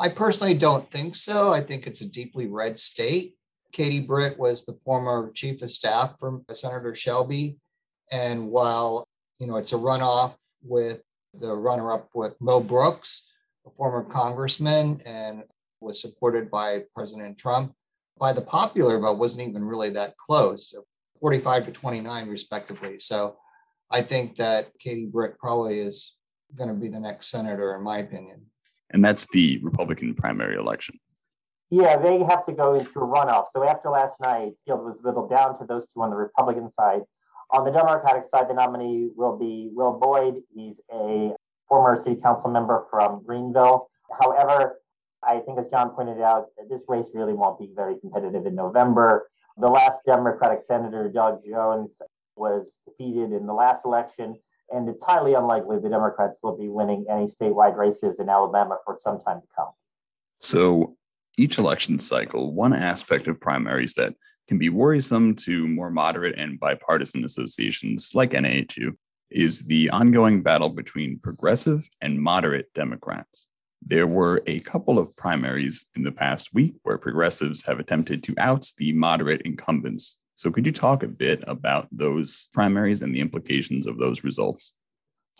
I 0.00 0.08
personally 0.08 0.54
don't 0.54 0.90
think 0.90 1.16
so. 1.16 1.52
I 1.52 1.60
think 1.60 1.86
it's 1.86 2.00
a 2.00 2.08
deeply 2.08 2.46
red 2.46 2.78
state. 2.78 3.34
Katie 3.72 4.00
Britt 4.00 4.38
was 4.38 4.64
the 4.64 4.74
former 4.84 5.30
chief 5.34 5.62
of 5.62 5.70
staff 5.70 6.14
for 6.18 6.40
uh, 6.48 6.54
Senator 6.54 6.94
Shelby. 6.94 7.56
And 8.12 8.48
while, 8.48 9.04
you 9.40 9.46
know, 9.46 9.56
it's 9.56 9.72
a 9.72 9.76
runoff 9.76 10.34
with 10.62 11.02
the 11.34 11.54
runner 11.54 11.92
up 11.92 12.10
with 12.14 12.36
Mo 12.40 12.60
Brooks, 12.60 13.34
a 13.66 13.70
former 13.70 14.04
congressman, 14.04 15.00
and 15.06 15.44
was 15.80 16.00
supported 16.00 16.50
by 16.50 16.84
President 16.94 17.38
Trump, 17.38 17.72
by 18.18 18.32
the 18.32 18.42
popular 18.42 18.98
vote 18.98 19.18
wasn't 19.18 19.48
even 19.48 19.64
really 19.64 19.90
that 19.90 20.16
close, 20.16 20.74
45 21.20 21.66
to 21.66 21.72
29, 21.72 22.28
respectively. 22.28 22.98
So 22.98 23.36
I 23.90 24.02
think 24.02 24.36
that 24.36 24.68
Katie 24.78 25.06
Britt 25.06 25.38
probably 25.38 25.78
is 25.78 26.18
going 26.56 26.68
to 26.68 26.74
be 26.74 26.88
the 26.88 27.00
next 27.00 27.28
senator, 27.28 27.74
in 27.74 27.82
my 27.82 27.98
opinion. 27.98 28.42
And 28.90 29.02
that's 29.02 29.26
the 29.32 29.58
Republican 29.62 30.14
primary 30.14 30.56
election. 30.56 30.98
Yeah, 31.72 31.96
they 31.96 32.18
have 32.18 32.44
to 32.44 32.52
go 32.52 32.74
into 32.74 33.00
a 33.00 33.06
runoff. 33.06 33.46
So 33.50 33.64
after 33.64 33.88
last 33.88 34.20
night, 34.20 34.60
it 34.66 34.74
was 34.74 35.00
whittled 35.02 35.30
down 35.30 35.58
to 35.58 35.64
those 35.64 35.88
two 35.88 36.02
on 36.02 36.10
the 36.10 36.16
Republican 36.16 36.68
side. 36.68 37.00
On 37.50 37.64
the 37.64 37.70
Democratic 37.70 38.24
side, 38.24 38.50
the 38.50 38.52
nominee 38.52 39.08
will 39.16 39.38
be 39.38 39.70
Will 39.72 39.98
Boyd. 39.98 40.42
He's 40.54 40.82
a 40.92 41.32
former 41.66 41.98
city 41.98 42.20
council 42.20 42.50
member 42.50 42.84
from 42.90 43.22
Greenville. 43.24 43.88
However, 44.20 44.82
I 45.26 45.38
think, 45.38 45.58
as 45.58 45.68
John 45.68 45.88
pointed 45.94 46.20
out, 46.20 46.48
this 46.68 46.84
race 46.90 47.12
really 47.14 47.32
won't 47.32 47.58
be 47.58 47.70
very 47.74 47.98
competitive 47.98 48.44
in 48.44 48.54
November. 48.54 49.30
The 49.56 49.68
last 49.68 50.04
Democratic 50.04 50.60
Senator, 50.60 51.08
Doug 51.08 51.42
Jones, 51.42 52.02
was 52.36 52.82
defeated 52.84 53.32
in 53.32 53.46
the 53.46 53.54
last 53.54 53.86
election, 53.86 54.36
and 54.68 54.90
it's 54.90 55.04
highly 55.06 55.32
unlikely 55.32 55.78
the 55.78 55.88
Democrats 55.88 56.38
will 56.42 56.58
be 56.58 56.68
winning 56.68 57.06
any 57.08 57.28
statewide 57.28 57.78
races 57.78 58.20
in 58.20 58.28
Alabama 58.28 58.76
for 58.84 58.96
some 58.98 59.18
time 59.18 59.40
to 59.40 59.46
come. 59.56 59.70
So, 60.38 60.96
each 61.38 61.58
election 61.58 61.98
cycle, 61.98 62.52
one 62.52 62.72
aspect 62.72 63.26
of 63.26 63.40
primaries 63.40 63.94
that 63.94 64.14
can 64.48 64.58
be 64.58 64.68
worrisome 64.68 65.34
to 65.34 65.66
more 65.66 65.90
moderate 65.90 66.38
and 66.38 66.60
bipartisan 66.60 67.24
associations 67.24 68.10
like 68.14 68.32
NAHU 68.32 68.92
is 69.30 69.62
the 69.62 69.88
ongoing 69.90 70.42
battle 70.42 70.68
between 70.68 71.18
progressive 71.18 71.88
and 72.00 72.20
moderate 72.20 72.72
Democrats. 72.74 73.48
There 73.84 74.06
were 74.06 74.42
a 74.46 74.60
couple 74.60 74.98
of 74.98 75.16
primaries 75.16 75.86
in 75.96 76.02
the 76.02 76.12
past 76.12 76.52
week 76.54 76.74
where 76.82 76.98
progressives 76.98 77.66
have 77.66 77.80
attempted 77.80 78.22
to 78.24 78.34
oust 78.38 78.76
the 78.76 78.92
moderate 78.92 79.42
incumbents. 79.42 80.18
So, 80.34 80.50
could 80.50 80.66
you 80.66 80.72
talk 80.72 81.02
a 81.02 81.08
bit 81.08 81.42
about 81.46 81.88
those 81.90 82.48
primaries 82.52 83.02
and 83.02 83.14
the 83.14 83.20
implications 83.20 83.86
of 83.86 83.98
those 83.98 84.22
results? 84.22 84.74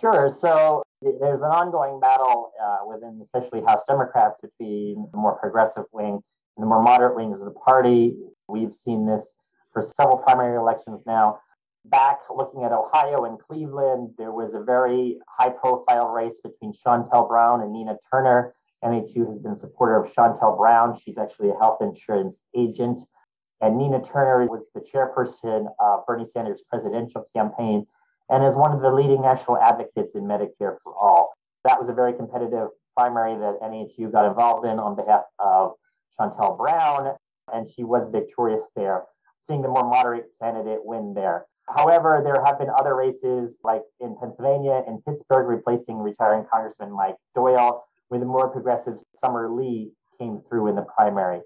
Sure. 0.00 0.28
So, 0.28 0.82
there's 1.02 1.42
an 1.42 1.50
ongoing 1.50 2.00
battle 2.00 2.52
uh, 2.62 2.78
within, 2.86 3.18
especially 3.22 3.62
House 3.62 3.84
Democrats, 3.86 4.40
between 4.40 5.08
the 5.10 5.18
more 5.18 5.38
progressive 5.38 5.84
wing 5.92 6.20
and 6.56 6.62
the 6.62 6.66
more 6.66 6.82
moderate 6.82 7.16
wings 7.16 7.40
of 7.40 7.46
the 7.46 7.58
party. 7.60 8.16
We've 8.48 8.72
seen 8.72 9.06
this 9.06 9.34
for 9.72 9.82
several 9.82 10.18
primary 10.18 10.56
elections 10.56 11.04
now. 11.06 11.38
Back 11.84 12.20
looking 12.30 12.62
at 12.62 12.72
Ohio 12.72 13.24
and 13.24 13.38
Cleveland, 13.38 14.10
there 14.16 14.30
was 14.30 14.54
a 14.54 14.62
very 14.62 15.18
high 15.28 15.50
profile 15.50 16.08
race 16.08 16.40
between 16.40 16.72
Shontel 16.72 17.28
Brown 17.28 17.62
and 17.62 17.72
Nina 17.72 17.98
Turner. 18.10 18.54
NHU 18.84 19.26
has 19.26 19.40
been 19.40 19.52
a 19.52 19.56
supporter 19.56 19.96
of 19.96 20.06
Shontel 20.12 20.56
Brown. 20.56 20.96
She's 20.96 21.18
actually 21.18 21.50
a 21.50 21.54
health 21.54 21.78
insurance 21.82 22.46
agent. 22.56 23.00
And 23.60 23.78
Nina 23.78 24.02
Turner 24.02 24.46
was 24.46 24.70
the 24.72 24.80
chairperson 24.80 25.66
of 25.80 26.06
Bernie 26.06 26.24
Sanders' 26.24 26.64
presidential 26.68 27.26
campaign 27.34 27.86
and 28.30 28.44
is 28.44 28.56
one 28.56 28.72
of 28.72 28.80
the 28.80 28.90
leading 28.90 29.22
national 29.22 29.58
advocates 29.58 30.14
in 30.14 30.24
Medicare 30.24 30.76
for 30.82 30.94
All. 30.94 31.32
That 31.64 31.78
was 31.78 31.88
a 31.88 31.94
very 31.94 32.12
competitive 32.12 32.68
primary 32.96 33.34
that 33.36 33.58
NHU 33.62 34.12
got 34.12 34.26
involved 34.26 34.66
in 34.66 34.78
on 34.78 34.96
behalf 34.96 35.22
of 35.38 35.72
Shontel 36.18 36.58
Brown, 36.58 37.14
and 37.52 37.66
she 37.66 37.84
was 37.84 38.08
victorious 38.08 38.70
there, 38.76 39.04
seeing 39.40 39.62
the 39.62 39.68
more 39.68 39.88
moderate 39.88 40.26
candidate 40.40 40.80
win 40.84 41.14
there. 41.14 41.46
However, 41.68 42.20
there 42.24 42.44
have 42.44 42.58
been 42.58 42.70
other 42.70 42.94
races, 42.96 43.60
like 43.62 43.82
in 44.00 44.16
Pennsylvania, 44.18 44.82
and 44.86 45.04
Pittsburgh, 45.04 45.48
replacing 45.48 45.98
retiring 45.98 46.44
Congressman 46.50 46.92
Mike 46.92 47.16
Doyle, 47.34 47.84
where 48.08 48.20
the 48.20 48.26
more 48.26 48.48
progressive 48.48 48.98
Summer 49.16 49.50
Lee 49.50 49.92
came 50.18 50.38
through 50.38 50.68
in 50.68 50.74
the 50.74 50.82
primary. 50.82 51.40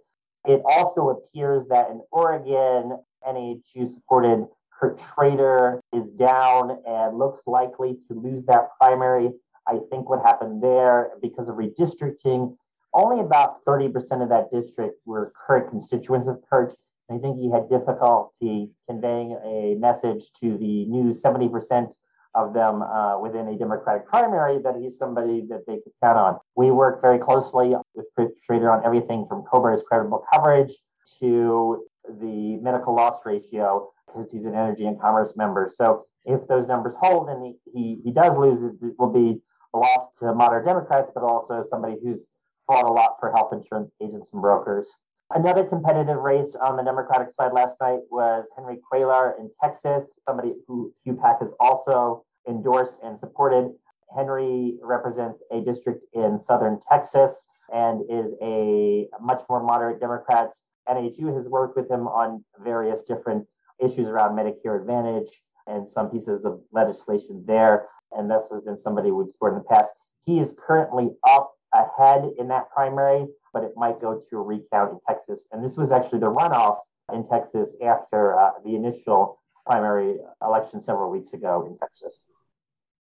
It 0.46 0.62
also 0.64 1.10
appears 1.10 1.68
that 1.68 1.90
in 1.90 2.00
Oregon, 2.10 2.98
NHU 3.26 3.86
supported 3.86 4.46
Kurt 4.78 5.00
Schrader 5.00 5.80
is 5.92 6.10
down 6.10 6.78
and 6.86 7.18
looks 7.18 7.46
likely 7.46 7.96
to 8.08 8.14
lose 8.14 8.44
that 8.46 8.68
primary. 8.78 9.30
I 9.66 9.78
think 9.90 10.08
what 10.08 10.22
happened 10.22 10.62
there 10.62 11.12
because 11.22 11.48
of 11.48 11.56
redistricting, 11.56 12.56
only 12.92 13.20
about 13.20 13.64
30% 13.66 14.22
of 14.22 14.28
that 14.28 14.50
district 14.50 14.96
were 15.04 15.32
current 15.46 15.68
constituents 15.68 16.28
of 16.28 16.42
Kurt. 16.48 16.74
I 17.10 17.18
think 17.18 17.38
he 17.38 17.50
had 17.50 17.68
difficulty 17.68 18.70
conveying 18.88 19.38
a 19.44 19.76
message 19.78 20.32
to 20.40 20.56
the 20.56 20.86
new 20.86 21.10
70% 21.10 21.94
of 22.34 22.52
them 22.52 22.82
uh, 22.82 23.18
within 23.18 23.48
a 23.48 23.56
Democratic 23.56 24.06
primary 24.06 24.58
that 24.58 24.76
he's 24.76 24.98
somebody 24.98 25.46
that 25.48 25.66
they 25.66 25.76
could 25.76 25.92
count 26.02 26.18
on. 26.18 26.38
We 26.54 26.70
work 26.70 27.00
very 27.00 27.18
closely 27.18 27.74
with 27.94 28.06
Kurt 28.16 28.32
Schrader 28.42 28.70
on 28.70 28.84
everything 28.84 29.26
from 29.26 29.44
COBRA's 29.44 29.82
credible 29.88 30.24
coverage 30.32 30.72
to 31.20 31.86
the 32.20 32.58
medical 32.58 32.94
loss 32.94 33.24
ratio 33.26 33.90
because 34.06 34.30
he's 34.30 34.44
an 34.44 34.54
energy 34.54 34.86
and 34.86 35.00
commerce 35.00 35.36
member. 35.36 35.70
So 35.72 36.04
if 36.24 36.46
those 36.46 36.68
numbers 36.68 36.94
hold 36.94 37.28
and 37.28 37.44
he, 37.44 37.54
he, 37.72 38.00
he 38.04 38.12
does 38.12 38.36
lose, 38.36 38.62
it 38.62 38.94
will 38.98 39.12
be 39.12 39.40
a 39.74 39.78
loss 39.78 40.16
to 40.18 40.34
moderate 40.34 40.64
Democrats, 40.64 41.10
but 41.14 41.22
also 41.22 41.62
somebody 41.62 41.96
who's 42.02 42.30
fought 42.66 42.84
a 42.84 42.92
lot 42.92 43.16
for 43.20 43.30
health 43.30 43.52
insurance 43.52 43.92
agents 44.02 44.32
and 44.32 44.42
brokers. 44.42 44.94
Another 45.34 45.64
competitive 45.64 46.18
race 46.18 46.54
on 46.54 46.76
the 46.76 46.84
Democratic 46.84 47.32
side 47.32 47.52
last 47.52 47.80
night 47.80 47.98
was 48.10 48.48
Henry 48.56 48.78
Cuellar 48.90 49.38
in 49.40 49.50
Texas, 49.60 50.20
somebody 50.26 50.54
who 50.68 50.94
HUPAC 51.06 51.40
has 51.40 51.52
also 51.58 52.24
endorsed 52.48 52.98
and 53.02 53.18
supported. 53.18 53.72
Henry 54.14 54.78
represents 54.82 55.42
a 55.50 55.60
district 55.60 56.06
in 56.12 56.38
southern 56.38 56.78
Texas 56.88 57.44
and 57.72 58.02
is 58.08 58.36
a 58.40 59.08
much 59.20 59.42
more 59.48 59.62
moderate 59.62 60.00
Democrat. 60.00 60.52
NAHU 60.88 61.34
has 61.34 61.48
worked 61.48 61.76
with 61.76 61.90
him 61.90 62.06
on 62.06 62.44
various 62.62 63.04
different 63.04 63.46
issues 63.82 64.08
around 64.08 64.36
Medicare 64.36 64.80
Advantage 64.80 65.30
and 65.66 65.88
some 65.88 66.10
pieces 66.10 66.44
of 66.44 66.60
legislation 66.72 67.44
there. 67.46 67.86
And 68.12 68.30
this 68.30 68.48
has 68.50 68.62
been 68.62 68.78
somebody 68.78 69.10
we've 69.10 69.28
supported 69.28 69.56
in 69.56 69.62
the 69.62 69.68
past. 69.68 69.90
He 70.24 70.38
is 70.38 70.56
currently 70.58 71.10
up 71.28 71.52
ahead 71.74 72.30
in 72.38 72.48
that 72.48 72.70
primary, 72.70 73.26
but 73.52 73.64
it 73.64 73.72
might 73.76 74.00
go 74.00 74.20
to 74.30 74.36
a 74.36 74.42
recount 74.42 74.92
in 74.92 75.00
Texas. 75.06 75.48
And 75.52 75.64
this 75.64 75.76
was 75.76 75.92
actually 75.92 76.20
the 76.20 76.30
runoff 76.30 76.78
in 77.12 77.24
Texas 77.24 77.76
after 77.84 78.38
uh, 78.38 78.52
the 78.64 78.74
initial 78.74 79.40
primary 79.66 80.16
election 80.42 80.80
several 80.80 81.10
weeks 81.10 81.32
ago 81.32 81.66
in 81.66 81.76
Texas. 81.76 82.30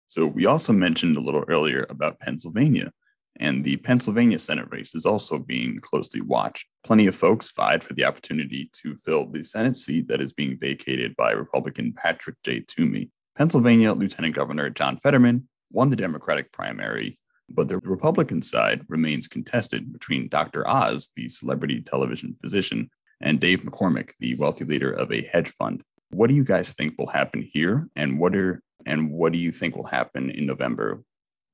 So, 0.07 0.27
we 0.27 0.45
also 0.47 0.73
mentioned 0.73 1.17
a 1.17 1.21
little 1.21 1.45
earlier 1.49 1.87
about 1.89 2.21
Pennsylvania. 2.21 2.93
And 3.41 3.65
the 3.65 3.77
Pennsylvania 3.79 4.39
Senate 4.39 4.69
race 4.71 4.95
is 4.95 5.07
also 5.07 5.39
being 5.39 5.81
closely 5.81 6.21
watched. 6.21 6.67
Plenty 6.85 7.07
of 7.07 7.15
folks 7.15 7.51
vied 7.51 7.83
for 7.83 7.95
the 7.95 8.05
opportunity 8.05 8.71
to 8.83 8.95
fill 8.97 9.27
the 9.27 9.43
Senate 9.43 9.77
seat 9.77 10.09
that 10.09 10.21
is 10.21 10.33
being 10.33 10.59
vacated 10.59 11.17
by 11.17 11.33
Republican 11.33 11.93
Patrick 11.93 12.37
J. 12.45 12.61
Toomey. 12.61 13.11
Pennsylvania 13.37 13.93
Lieutenant 13.93 14.35
Governor 14.35 14.69
John 14.69 14.99
Fetterman 14.99 15.49
won 15.71 15.89
the 15.89 15.97
Democratic 15.97 16.53
primary, 16.53 17.19
but 17.49 17.69
the 17.69 17.79
Republican 17.79 18.43
side 18.43 18.85
remains 18.89 19.27
contested 19.27 19.93
between 19.93 20.29
Dr. 20.29 20.69
Oz, 20.69 21.11
the 21.17 21.29
celebrity 21.29 21.81
television 21.81 22.37
physician, 22.41 22.91
and 23.21 23.41
Dave 23.41 23.63
McCormick, 23.63 24.11
the 24.21 24.35
wealthy 24.35 24.65
leader 24.65 24.93
of 24.93 25.11
a 25.13 25.23
hedge 25.23 25.49
fund. 25.49 25.83
What 26.11 26.29
do 26.29 26.35
you 26.35 26.45
guys 26.45 26.75
think 26.75 26.99
will 26.99 27.07
happen 27.07 27.41
here, 27.41 27.89
and 27.97 28.19
what 28.19 28.37
are 28.37 28.63
and 28.85 29.13
what 29.13 29.33
do 29.33 29.39
you 29.39 29.53
think 29.53 29.77
will 29.77 29.87
happen 29.87 30.31
in 30.31 30.45
November 30.45 31.03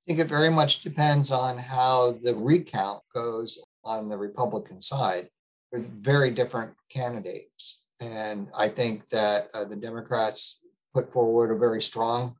think 0.09 0.21
it 0.21 0.27
very 0.27 0.49
much 0.49 0.81
depends 0.81 1.31
on 1.31 1.59
how 1.59 2.12
the 2.23 2.35
recount 2.35 3.03
goes 3.15 3.62
on 3.85 4.09
the 4.09 4.17
Republican 4.17 4.81
side 4.81 5.29
with 5.71 6.03
very 6.03 6.31
different 6.31 6.73
candidates. 6.91 7.85
And 8.00 8.49
I 8.57 8.69
think 8.69 9.07
that 9.11 9.49
uh, 9.53 9.67
the 9.67 9.77
Democrats 9.77 10.65
put 10.95 11.12
forward 11.12 11.50
a 11.50 11.59
very 11.59 11.83
strong 11.83 12.37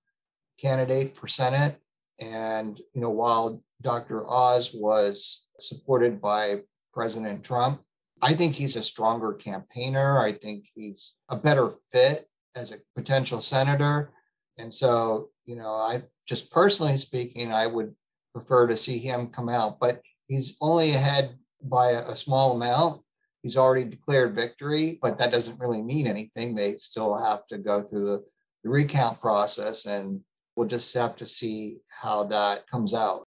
candidate 0.59 1.15
for 1.15 1.29
Senate. 1.29 1.77
And, 2.19 2.81
you 2.95 3.03
know, 3.03 3.11
while 3.11 3.63
Dr. 3.83 4.27
Oz 4.27 4.73
was 4.75 5.49
supported 5.61 6.23
by 6.23 6.63
President 6.95 7.45
Trump, 7.45 7.83
I 8.23 8.33
think 8.33 8.55
he's 8.55 8.77
a 8.77 8.83
stronger 8.83 9.35
campaigner. 9.35 10.19
I 10.19 10.33
think 10.33 10.65
he's 10.75 11.17
a 11.31 11.37
better 11.37 11.73
fit 11.93 12.25
as 12.57 12.73
a 12.73 12.81
potential 12.97 13.41
senator. 13.41 14.11
And 14.57 14.73
so, 14.75 15.29
you 15.49 15.57
know, 15.57 15.73
I 15.73 16.03
just 16.27 16.53
personally 16.53 16.97
speaking, 16.97 17.53
I 17.55 17.67
would 17.67 17.95
prefer 18.35 18.67
to 18.67 18.77
see 18.77 18.99
him 18.99 19.29
come 19.29 19.49
out, 19.49 19.81
but 19.81 20.03
he's 20.27 20.59
only 20.61 20.91
ahead 20.91 21.39
by 21.63 21.93
a, 21.93 22.01
a 22.01 22.15
small 22.15 22.55
amount. 22.55 23.01
He's 23.43 23.57
already 23.57 23.85
declared 23.85 24.35
victory, 24.35 24.99
but 25.01 25.17
that 25.19 25.33
doesn't 25.33 25.59
really 25.59 25.81
mean 25.81 26.07
anything. 26.07 26.55
They 26.55 26.77
still 26.77 27.17
have 27.17 27.47
to 27.47 27.57
go 27.57 27.83
through 27.83 28.05
the, 28.05 28.25
the 28.63 28.69
recount 28.69 29.21
process, 29.23 29.87
and 29.87 30.21
we'll 30.55 30.69
just 30.69 30.95
have 30.95 31.17
to 31.17 31.27
see 31.27 31.79
how 32.03 32.25
that 32.25 32.67
comes 32.67 32.93
out. 32.93 33.25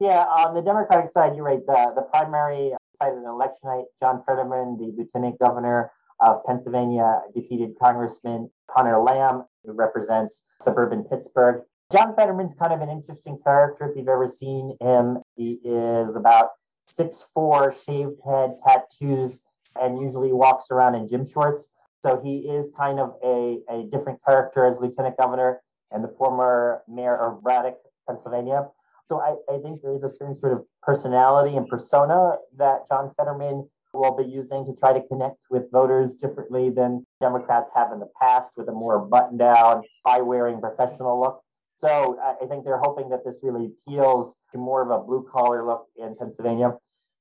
Yeah, 0.00 0.24
on 0.24 0.54
the 0.54 0.62
Democratic 0.62 1.12
side, 1.12 1.36
you're 1.36 1.44
right. 1.44 1.64
The, 1.64 1.92
the 1.94 2.02
primary 2.02 2.72
side 2.96 3.12
of 3.14 3.22
the 3.22 3.28
election 3.28 3.60
night, 3.66 3.84
John 4.00 4.20
Fetterman, 4.26 4.78
the 4.78 4.92
lieutenant 4.96 5.38
governor 5.38 5.92
of 6.20 6.44
Pennsylvania, 6.44 7.20
defeated 7.34 7.78
Congressman 7.80 8.50
Connor 8.70 9.00
Lamb, 9.00 9.44
who 9.64 9.72
represents 9.72 10.46
suburban 10.60 11.04
Pittsburgh. 11.04 11.62
John 11.90 12.14
Fetterman's 12.14 12.54
kind 12.54 12.72
of 12.72 12.80
an 12.80 12.88
interesting 12.88 13.38
character 13.44 13.86
if 13.88 13.96
you've 13.96 14.08
ever 14.08 14.26
seen 14.26 14.76
him. 14.80 15.18
He 15.36 15.60
is 15.64 16.16
about 16.16 16.50
six 16.86 17.28
four, 17.34 17.72
shaved 17.72 18.16
head, 18.24 18.56
tattoos, 18.64 19.42
and 19.80 20.00
usually 20.00 20.32
walks 20.32 20.70
around 20.70 20.94
in 20.94 21.08
gym 21.08 21.26
shorts. 21.26 21.76
So 22.00 22.20
he 22.22 22.38
is 22.38 22.72
kind 22.76 22.98
of 22.98 23.14
a, 23.22 23.60
a 23.70 23.84
different 23.92 24.20
character 24.24 24.64
as 24.66 24.80
lieutenant 24.80 25.16
governor 25.16 25.60
and 25.90 26.02
the 26.02 26.14
former 26.18 26.82
mayor 26.88 27.16
of 27.16 27.42
Braddock, 27.42 27.76
Pennsylvania. 28.08 28.68
So 29.08 29.20
I, 29.20 29.36
I 29.52 29.58
think 29.58 29.82
there 29.82 29.92
is 29.92 30.02
a 30.02 30.08
certain 30.08 30.34
sort 30.34 30.54
of 30.54 30.64
personality 30.82 31.56
and 31.56 31.68
persona 31.68 32.36
that 32.56 32.88
John 32.88 33.12
Fetterman 33.16 33.68
will 33.92 34.16
be 34.16 34.24
using 34.24 34.64
to 34.66 34.74
try 34.74 34.92
to 34.92 35.06
connect 35.08 35.44
with 35.50 35.70
voters 35.70 36.14
differently 36.14 36.70
than 36.70 37.06
Democrats 37.20 37.70
have 37.74 37.92
in 37.92 38.00
the 38.00 38.08
past 38.20 38.54
with 38.56 38.68
a 38.68 38.72
more 38.72 38.98
button 39.00 39.36
down, 39.36 39.82
eye 40.06 40.20
wearing 40.20 40.60
professional 40.60 41.20
look. 41.20 41.42
So 41.76 42.18
I 42.40 42.46
think 42.46 42.64
they're 42.64 42.78
hoping 42.78 43.08
that 43.10 43.24
this 43.24 43.40
really 43.42 43.66
appeals 43.66 44.36
to 44.52 44.58
more 44.58 44.82
of 44.82 44.90
a 44.90 45.04
blue 45.04 45.26
collar 45.30 45.66
look 45.66 45.86
in 45.96 46.14
Pennsylvania. 46.16 46.74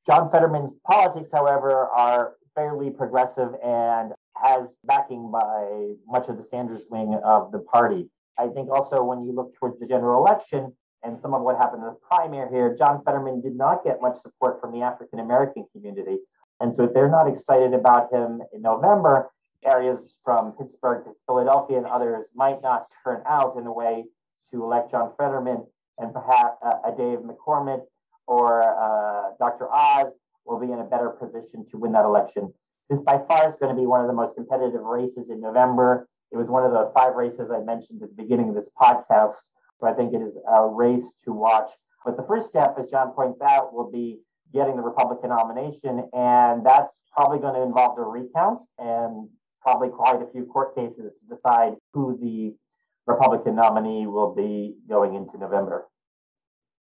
John 0.06 0.30
Fetterman's 0.30 0.74
politics, 0.86 1.32
however, 1.32 1.88
are 1.88 2.36
fairly 2.56 2.90
progressive 2.90 3.54
and 3.64 4.14
has 4.36 4.80
backing 4.84 5.32
by 5.32 5.94
much 6.08 6.30
of 6.30 6.38
the 6.38 6.44
Sanders 6.44 6.88
wing 6.90 7.20
of 7.24 7.52
the 7.52 7.60
party. 7.60 8.10
I 8.38 8.48
think 8.48 8.70
also 8.70 9.04
when 9.04 9.26
you 9.26 9.34
look 9.34 9.56
towards 9.56 9.80
the 9.80 9.88
general 9.88 10.26
election 10.26 10.74
and 11.04 11.18
some 11.18 11.34
of 11.34 11.42
what 11.42 11.58
happened 11.58 11.84
in 11.84 11.90
the 11.90 11.98
primary 12.08 12.50
here, 12.52 12.76
John 12.76 13.02
Fetterman 13.04 13.42
did 13.42 13.56
not 13.56 13.84
get 13.84 14.02
much 14.02 14.16
support 14.16 14.60
from 14.60 14.72
the 14.72 14.82
African 14.82 15.20
American 15.20 15.66
community. 15.72 16.18
And 16.62 16.74
so 16.74 16.84
if 16.84 16.94
they're 16.94 17.10
not 17.10 17.28
excited 17.28 17.74
about 17.74 18.14
him 18.14 18.42
in 18.54 18.62
November, 18.62 19.32
areas 19.66 20.20
from 20.24 20.54
Pittsburgh 20.54 21.04
to 21.06 21.12
Philadelphia 21.26 21.78
and 21.78 21.88
others 21.88 22.32
might 22.36 22.62
not 22.62 22.92
turn 23.04 23.22
out 23.28 23.58
in 23.58 23.66
a 23.66 23.74
way 23.74 24.06
to 24.52 24.64
elect 24.64 24.92
John 24.92 25.12
Fetterman 25.18 25.66
and 25.98 26.14
perhaps 26.14 26.58
uh, 26.64 26.78
a 26.86 26.96
Dave 26.96 27.20
McCormick 27.20 27.82
or 28.28 28.64
uh, 28.64 29.32
Dr. 29.40 29.68
Oz 29.72 30.20
will 30.46 30.60
be 30.60 30.72
in 30.72 30.80
a 30.80 30.84
better 30.84 31.10
position 31.10 31.66
to 31.72 31.78
win 31.78 31.92
that 31.94 32.06
election. 32.06 32.54
This 32.90 33.02
by 33.02 33.20
far 33.20 33.48
is 33.48 33.56
going 33.56 33.74
to 33.74 33.80
be 33.80 33.88
one 33.88 34.02
of 34.02 34.08
the 34.08 34.14
most 34.14 34.36
competitive 34.36 34.82
races 34.82 35.30
in 35.30 35.42
November. 35.42 36.08
It 36.32 36.38
was 36.38 36.50
one 36.50 36.66
of 36.66 36.72
the 36.72 36.92
five 36.94 37.16
races 37.16 37.52
I 37.52 37.60
mentioned 37.60 38.02
at 38.04 38.10
the 38.10 38.22
beginning 38.22 38.50
of 38.50 38.56
this 38.56 38.72
podcast. 38.80 39.52
So 39.78 39.88
I 39.88 39.94
think 39.94 40.14
it 40.14 40.22
is 40.22 40.38
a 40.48 40.68
race 40.68 41.16
to 41.26 41.32
watch. 41.32 41.70
But 42.06 42.18
the 42.18 42.24
first 42.24 42.48
step, 42.48 42.76
as 42.78 42.88
John 42.88 43.12
points 43.12 43.42
out, 43.42 43.74
will 43.74 43.92
be 43.92 44.20
getting 44.54 44.76
the 44.76 44.82
Republican 44.82 45.30
nomination. 45.30 46.10
And 46.14 46.66
that's 46.66 47.04
probably 47.16 47.40
going 47.40 47.56
to 47.56 47.62
involve 47.62 47.98
a 47.98 48.04
recount 48.04 48.62
and 48.78 49.30
probably 49.62 49.90
quite 49.90 50.22
a 50.22 50.28
few 50.28 50.46
court 50.46 50.76
cases 50.76 51.14
to 51.22 51.28
decide 51.28 51.74
who 51.94 52.18
the 52.22 52.56
Republican 53.08 53.56
nominee 53.56 54.08
will 54.08 54.34
be 54.34 54.76
going 54.88 55.16
into 55.16 55.38
November. 55.38 55.88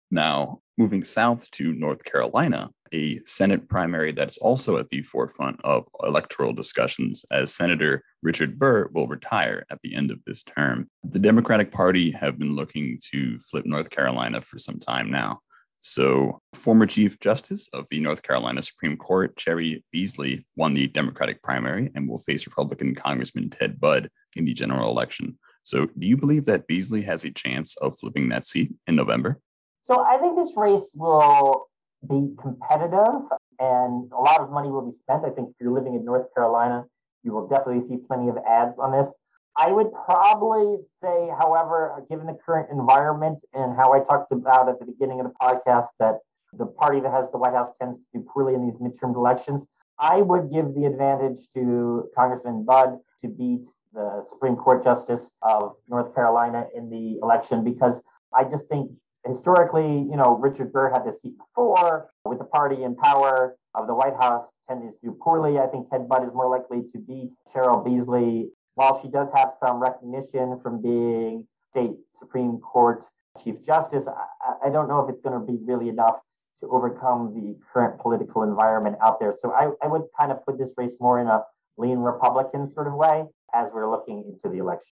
Now, 0.09 0.61
moving 0.77 1.03
south 1.03 1.49
to 1.51 1.73
North 1.73 2.03
Carolina, 2.03 2.69
a 2.93 3.19
Senate 3.25 3.67
primary 3.67 4.13
that's 4.13 4.37
also 4.37 4.77
at 4.77 4.87
the 4.89 5.01
forefront 5.01 5.59
of 5.65 5.85
electoral 6.01 6.53
discussions, 6.53 7.25
as 7.31 7.53
Senator 7.53 8.03
Richard 8.23 8.57
Burr 8.57 8.89
will 8.93 9.07
retire 9.07 9.65
at 9.69 9.79
the 9.83 9.93
end 9.93 10.11
of 10.11 10.19
this 10.25 10.43
term. 10.43 10.89
The 11.03 11.19
Democratic 11.19 11.71
Party 11.71 12.11
have 12.11 12.39
been 12.39 12.55
looking 12.55 12.99
to 13.11 13.39
flip 13.39 13.65
North 13.65 13.89
Carolina 13.89 14.41
for 14.41 14.59
some 14.59 14.79
time 14.79 15.11
now. 15.11 15.39
So, 15.81 16.41
former 16.53 16.85
Chief 16.85 17.19
Justice 17.19 17.69
of 17.73 17.85
the 17.89 17.99
North 17.99 18.23
Carolina 18.23 18.61
Supreme 18.61 18.97
Court, 18.97 19.35
Cheri 19.37 19.83
Beasley, 19.91 20.45
won 20.55 20.73
the 20.73 20.87
Democratic 20.87 21.41
primary 21.43 21.91
and 21.95 22.09
will 22.09 22.17
face 22.17 22.47
Republican 22.47 22.95
Congressman 22.95 23.49
Ted 23.49 23.79
Budd 23.79 24.09
in 24.35 24.45
the 24.45 24.53
general 24.53 24.89
election. 24.89 25.37
So, 25.63 25.87
do 25.97 26.07
you 26.07 26.17
believe 26.17 26.45
that 26.45 26.67
Beasley 26.67 27.01
has 27.03 27.25
a 27.25 27.31
chance 27.31 27.77
of 27.77 27.97
flipping 27.99 28.29
that 28.29 28.45
seat 28.45 28.73
in 28.87 28.95
November? 28.95 29.39
So, 29.81 30.03
I 30.03 30.17
think 30.17 30.35
this 30.35 30.55
race 30.57 30.91
will 30.95 31.67
be 32.07 32.33
competitive 32.39 33.21
and 33.59 34.11
a 34.11 34.21
lot 34.21 34.41
of 34.41 34.51
money 34.51 34.69
will 34.69 34.85
be 34.85 34.91
spent. 34.91 35.25
I 35.25 35.29
think 35.29 35.49
if 35.49 35.55
you're 35.59 35.73
living 35.73 35.95
in 35.95 36.05
North 36.05 36.33
Carolina, 36.33 36.85
you 37.23 37.33
will 37.33 37.47
definitely 37.47 37.81
see 37.87 37.97
plenty 37.97 38.29
of 38.29 38.37
ads 38.47 38.79
on 38.79 38.91
this. 38.91 39.17
I 39.57 39.71
would 39.71 39.91
probably 40.05 40.77
say, 41.01 41.29
however, 41.39 42.05
given 42.09 42.27
the 42.27 42.37
current 42.45 42.69
environment 42.71 43.43
and 43.53 43.75
how 43.75 43.91
I 43.93 43.99
talked 43.99 44.31
about 44.31 44.69
at 44.69 44.79
the 44.79 44.85
beginning 44.85 45.19
of 45.19 45.25
the 45.25 45.33
podcast, 45.41 45.87
that 45.99 46.19
the 46.53 46.67
party 46.67 46.99
that 46.99 47.11
has 47.11 47.31
the 47.31 47.37
White 47.37 47.53
House 47.53 47.75
tends 47.77 47.97
to 47.97 48.05
do 48.13 48.25
poorly 48.31 48.53
in 48.53 48.63
these 48.63 48.77
midterm 48.77 49.15
elections. 49.15 49.71
I 49.99 50.21
would 50.21 50.51
give 50.51 50.75
the 50.75 50.85
advantage 50.85 51.49
to 51.53 52.07
Congressman 52.15 52.65
Budd 52.65 52.99
to 53.21 53.27
beat 53.27 53.65
the 53.93 54.23
Supreme 54.27 54.55
Court 54.55 54.83
Justice 54.83 55.35
of 55.41 55.75
North 55.89 56.13
Carolina 56.13 56.67
in 56.75 56.89
the 56.89 57.17
election 57.23 57.63
because 57.63 58.03
I 58.35 58.43
just 58.43 58.69
think 58.69 58.91
historically, 59.25 59.87
you 59.87 60.15
know, 60.15 60.37
Richard 60.37 60.71
Burr 60.71 60.91
had 60.91 61.03
this 61.03 61.23
seat 61.23 61.33
before 61.37 62.09
with 62.25 62.37
the 62.37 62.45
party 62.45 62.83
in 62.83 62.95
power 62.95 63.57
of 63.73 63.87
the 63.87 63.95
White 63.95 64.15
House 64.15 64.55
tending 64.67 64.91
to 64.91 64.97
do 65.03 65.17
poorly. 65.19 65.57
I 65.57 65.65
think 65.65 65.89
Ted 65.89 66.07
Budd 66.07 66.23
is 66.23 66.33
more 66.33 66.49
likely 66.49 66.83
to 66.91 66.99
beat 66.99 67.33
Cheryl 67.53 67.83
Beasley 67.83 68.51
while 68.77 69.01
she 69.01 69.09
does 69.09 69.33
have 69.33 69.51
some 69.51 69.81
recognition 69.81 70.59
from 70.59 70.79
being 70.79 71.47
state 71.71 71.95
Supreme 72.05 72.59
Court 72.59 73.03
Chief 73.43 73.65
Justice, 73.65 74.07
I, 74.07 74.67
I 74.67 74.69
don't 74.69 74.87
know 74.87 75.03
if 75.03 75.09
it's 75.09 75.19
going 75.19 75.33
to 75.33 75.43
be 75.43 75.57
really 75.63 75.89
enough 75.89 76.19
to 76.59 76.67
overcome 76.67 77.33
the 77.33 77.57
current 77.73 77.99
political 77.99 78.43
environment 78.43 78.95
out 79.03 79.19
there. 79.19 79.33
So 79.35 79.51
I, 79.51 79.71
I 79.83 79.87
would 79.87 80.03
kind 80.17 80.31
of 80.31 80.45
put 80.45 80.59
this 80.59 80.75
race 80.77 80.97
more 81.01 81.19
in 81.19 81.25
a 81.25 81.41
lean 81.77 81.97
Republican 81.97 82.67
sort 82.67 82.85
of 82.85 82.93
way 82.93 83.25
as 83.51 83.71
we're 83.73 83.89
looking 83.89 84.23
into 84.27 84.47
the 84.47 84.61
election. 84.61 84.93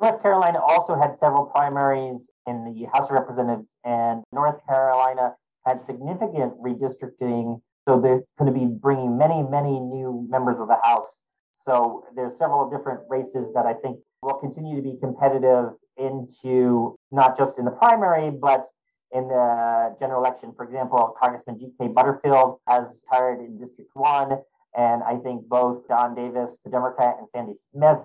North 0.00 0.20
Carolina 0.22 0.58
also 0.60 0.96
had 0.96 1.14
several 1.14 1.46
primaries 1.46 2.32
in 2.48 2.64
the 2.64 2.88
House 2.92 3.10
of 3.10 3.12
Representatives, 3.12 3.78
and 3.84 4.24
North 4.32 4.66
Carolina 4.66 5.34
had 5.64 5.80
significant 5.80 6.54
redistricting. 6.60 7.60
So 7.86 8.00
there's 8.00 8.32
going 8.36 8.52
to 8.52 8.58
be 8.58 8.66
bringing 8.66 9.16
many, 9.16 9.42
many 9.42 9.78
new 9.78 10.26
members 10.28 10.58
of 10.58 10.66
the 10.66 10.78
House 10.82 11.20
so 11.62 12.04
there's 12.16 12.38
several 12.38 12.70
different 12.70 13.00
races 13.08 13.52
that 13.54 13.66
I 13.66 13.74
think 13.74 13.98
will 14.22 14.34
continue 14.34 14.76
to 14.76 14.82
be 14.82 14.96
competitive 15.00 15.72
into 15.96 16.96
not 17.10 17.36
just 17.36 17.58
in 17.58 17.64
the 17.64 17.70
primary, 17.70 18.30
but 18.30 18.64
in 19.12 19.28
the 19.28 19.94
general 19.98 20.20
election. 20.20 20.52
For 20.56 20.64
example, 20.64 21.14
Congressman 21.20 21.58
G.K. 21.58 21.88
Butterfield 21.88 22.60
has 22.68 23.04
retired 23.10 23.40
in 23.40 23.58
District 23.58 23.90
1. 23.94 24.38
And 24.76 25.02
I 25.02 25.16
think 25.16 25.48
both 25.48 25.88
Don 25.88 26.14
Davis, 26.14 26.60
the 26.64 26.70
Democrat, 26.70 27.16
and 27.18 27.28
Sandy 27.28 27.54
Smith, 27.54 27.98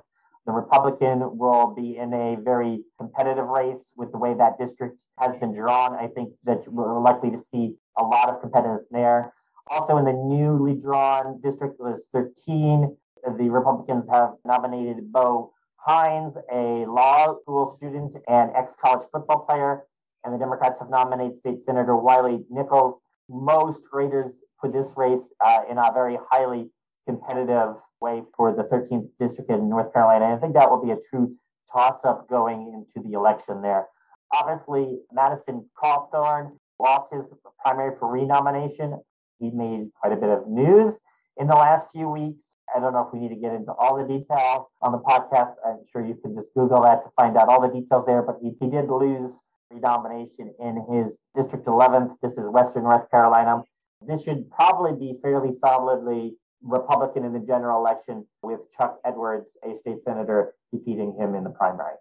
the 0.46 0.52
Republican, 0.52 1.38
will 1.38 1.74
be 1.76 1.98
in 1.98 2.14
a 2.14 2.38
very 2.44 2.84
competitive 2.98 3.46
race 3.46 3.94
with 3.96 4.12
the 4.12 4.18
way 4.18 4.34
that 4.34 4.58
district 4.58 5.04
has 5.20 5.36
been 5.36 5.54
drawn. 5.54 5.96
I 5.96 6.08
think 6.08 6.34
that 6.44 6.68
we're 6.68 7.00
likely 7.00 7.30
to 7.32 7.38
see 7.38 7.76
a 7.98 8.04
lot 8.04 8.30
of 8.30 8.42
competitiveness 8.42 8.90
there. 8.90 9.32
Also, 9.68 9.98
in 9.98 10.06
the 10.06 10.14
newly 10.14 10.80
drawn 10.80 11.40
district 11.42 11.80
was 11.80 12.10
13, 12.12 12.96
the 13.26 13.50
Republicans 13.50 14.10
have 14.10 14.34
nominated 14.46 15.12
Bo 15.12 15.52
Hines, 15.78 16.38
a 16.52 16.86
law 16.86 17.36
school 17.42 17.68
student 17.68 18.16
and 18.28 18.52
ex 18.56 18.76
college 18.76 19.08
football 19.12 19.46
player, 19.46 19.84
and 20.24 20.34
the 20.34 20.38
Democrats 20.38 20.80
have 20.80 20.90
nominated 20.90 21.36
State 21.36 21.60
Senator 21.60 21.96
Wiley 21.96 22.44
Nichols. 22.50 23.02
Most 23.30 23.84
raters 23.92 24.44
put 24.60 24.74
this 24.74 24.94
race 24.98 25.34
uh, 25.44 25.60
in 25.70 25.78
a 25.78 25.92
very 25.94 26.18
highly 26.32 26.70
competitive 27.08 27.76
way 28.02 28.24
for 28.36 28.56
the 28.56 28.64
13th 28.64 29.10
district 29.20 29.52
in 29.52 29.70
North 29.70 29.94
Carolina. 29.94 30.26
And 30.26 30.34
I 30.34 30.38
think 30.38 30.54
that 30.56 30.70
will 30.70 30.84
be 30.84 30.92
a 30.92 30.98
true 31.10 31.36
toss 31.72 32.04
up 32.04 32.28
going 32.30 32.72
into 32.74 33.08
the 33.08 33.16
election 33.16 33.62
there. 33.62 33.88
Obviously, 34.34 35.00
Madison 35.12 35.70
Cawthorn 35.82 36.58
lost 36.80 37.14
his 37.14 37.28
primary 37.64 37.96
for 37.98 38.12
renomination. 38.12 39.00
He 39.40 39.52
made 39.52 39.90
quite 40.02 40.14
a 40.14 40.18
bit 40.18 40.30
of 40.30 40.48
news 40.48 41.00
in 41.38 41.48
the 41.48 41.56
last 41.56 41.92
few 41.92 42.10
weeks. 42.10 42.58
I 42.76 42.80
don't 42.80 42.94
know 42.94 43.06
if 43.08 43.14
we 43.14 43.20
need 43.20 43.30
to 43.30 43.40
get 43.40 43.54
into 43.54 43.72
all 43.74 43.98
the 43.98 44.08
details 44.08 44.68
on 44.82 44.92
the 44.92 45.00
podcast. 45.00 45.54
I'm 45.66 45.80
sure 45.92 46.06
you 46.06 46.16
can 46.16 46.34
just 46.34 46.54
Google 46.54 46.82
that 46.84 47.04
to 47.04 47.10
find 47.16 47.38
out 47.38 47.50
all 47.50 47.62
the 47.62 47.74
details 47.74 48.06
there. 48.06 48.22
But 48.22 48.38
he, 48.42 48.52
he 48.60 48.70
did 48.70 48.90
lose 48.90 49.44
renomination 49.70 50.54
in 50.60 50.86
his 50.92 51.22
District 51.36 51.66
11th. 51.66 52.16
This 52.22 52.38
is 52.38 52.48
Western 52.50 52.84
North 52.84 53.10
Carolina. 53.12 53.64
This 54.06 54.24
should 54.24 54.50
probably 54.52 54.94
be 54.94 55.20
fairly 55.22 55.52
solidly 55.52 56.36
Republican 56.66 57.24
in 57.24 57.34
the 57.34 57.40
general 57.40 57.80
election, 57.80 58.26
with 58.42 58.62
Chuck 58.76 59.00
Edwards, 59.06 59.58
a 59.64 59.76
state 59.76 60.00
senator, 60.00 60.56
defeating 60.74 61.16
him 61.18 61.36
in 61.36 61.44
the 61.44 61.50
primary. 61.50 61.96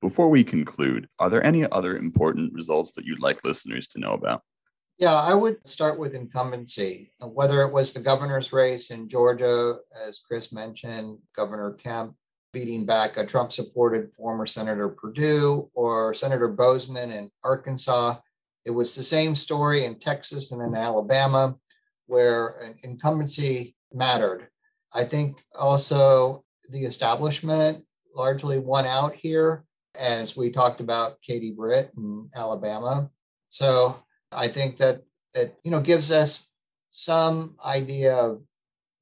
Before 0.00 0.28
we 0.28 0.44
conclude, 0.44 1.08
are 1.18 1.30
there 1.30 1.44
any 1.44 1.68
other 1.70 1.96
important 1.96 2.52
results 2.52 2.92
that 2.92 3.04
you'd 3.04 3.20
like 3.20 3.44
listeners 3.44 3.86
to 3.88 3.98
know 3.98 4.12
about? 4.12 4.42
Yeah, 4.98 5.14
I 5.14 5.34
would 5.34 5.66
start 5.66 5.98
with 5.98 6.14
incumbency. 6.14 7.10
Uh, 7.20 7.26
whether 7.26 7.62
it 7.62 7.72
was 7.72 7.92
the 7.92 8.00
governor's 8.00 8.52
race 8.52 8.90
in 8.90 9.08
Georgia, 9.08 9.76
as 10.06 10.20
Chris 10.20 10.52
mentioned, 10.52 11.18
Governor 11.34 11.72
Kemp 11.72 12.14
beating 12.52 12.86
back 12.86 13.16
a 13.16 13.26
Trump 13.26 13.50
supported 13.50 14.14
former 14.14 14.46
Senator 14.46 14.88
Perdue 14.88 15.68
or 15.74 16.14
Senator 16.14 16.48
Boozman 16.48 17.12
in 17.12 17.28
Arkansas. 17.42 18.14
It 18.64 18.70
was 18.70 18.94
the 18.94 19.02
same 19.02 19.34
story 19.34 19.84
in 19.84 19.98
Texas 19.98 20.52
and 20.52 20.62
in 20.62 20.76
Alabama, 20.76 21.56
where 22.06 22.54
incumbency 22.84 23.74
mattered. 23.92 24.46
I 24.94 25.02
think 25.02 25.38
also 25.60 26.44
the 26.70 26.84
establishment 26.84 27.84
largely 28.14 28.60
won 28.60 28.86
out 28.86 29.12
here, 29.12 29.64
as 30.00 30.36
we 30.36 30.50
talked 30.50 30.80
about 30.80 31.20
Katie 31.20 31.50
Britt 31.50 31.90
in 31.96 32.30
Alabama. 32.36 33.10
So 33.50 33.96
I 34.36 34.48
think 34.48 34.76
that 34.78 35.02
it 35.34 35.58
you 35.64 35.70
know 35.70 35.80
gives 35.80 36.10
us 36.10 36.52
some 36.90 37.56
idea 37.64 38.14
of 38.14 38.42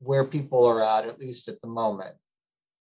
where 0.01 0.25
people 0.25 0.67
are 0.67 0.83
at, 0.83 1.07
at 1.07 1.19
least 1.19 1.49
at 1.49 1.61
the 1.61 1.69
moment. 1.69 2.15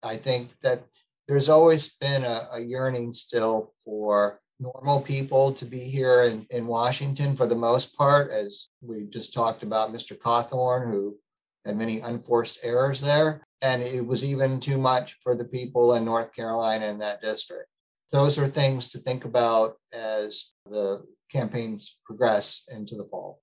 I 0.04 0.18
think 0.18 0.60
that 0.62 0.84
there's 1.28 1.50
always 1.50 1.96
been 1.98 2.24
a, 2.24 2.42
a 2.56 2.60
yearning 2.60 3.14
still 3.14 3.74
for 3.84 4.42
normal 4.60 5.02
people 5.02 5.52
to 5.54 5.66
be 5.66 5.80
here 5.80 6.24
in, 6.24 6.46
in 6.50 6.68
Washington 6.68 7.36
for 7.36 7.46
the 7.46 7.56
most 7.56 7.98
part, 7.98 8.32
as 8.32 8.70
we 8.82 9.06
just 9.06 9.34
talked 9.34 9.64
about 9.64 9.92
Mr. 9.92 10.18
Cawthorn, 10.18 10.90
who 10.90 11.18
had 11.66 11.78
many 11.78 12.00
unforced 12.00 12.60
errors 12.64 13.02
there. 13.02 13.44
And 13.62 13.82
it 13.82 14.06
was 14.06 14.24
even 14.24 14.60
too 14.60 14.78
much 14.78 15.18
for 15.22 15.36
the 15.36 15.46
people 15.46 15.96
in 15.96 16.06
North 16.06 16.34
Carolina 16.34 16.86
in 16.86 17.00
that 17.00 17.22
district. 17.22 17.70
Those 18.12 18.38
are 18.38 18.48
things 18.48 18.90
to 18.92 19.00
think 19.00 19.26
about 19.26 19.76
as 19.94 20.54
the 20.70 21.04
campaigns 21.36 21.98
progress 22.06 22.68
into 22.74 22.96
the 22.96 23.06
fall. 23.06 23.42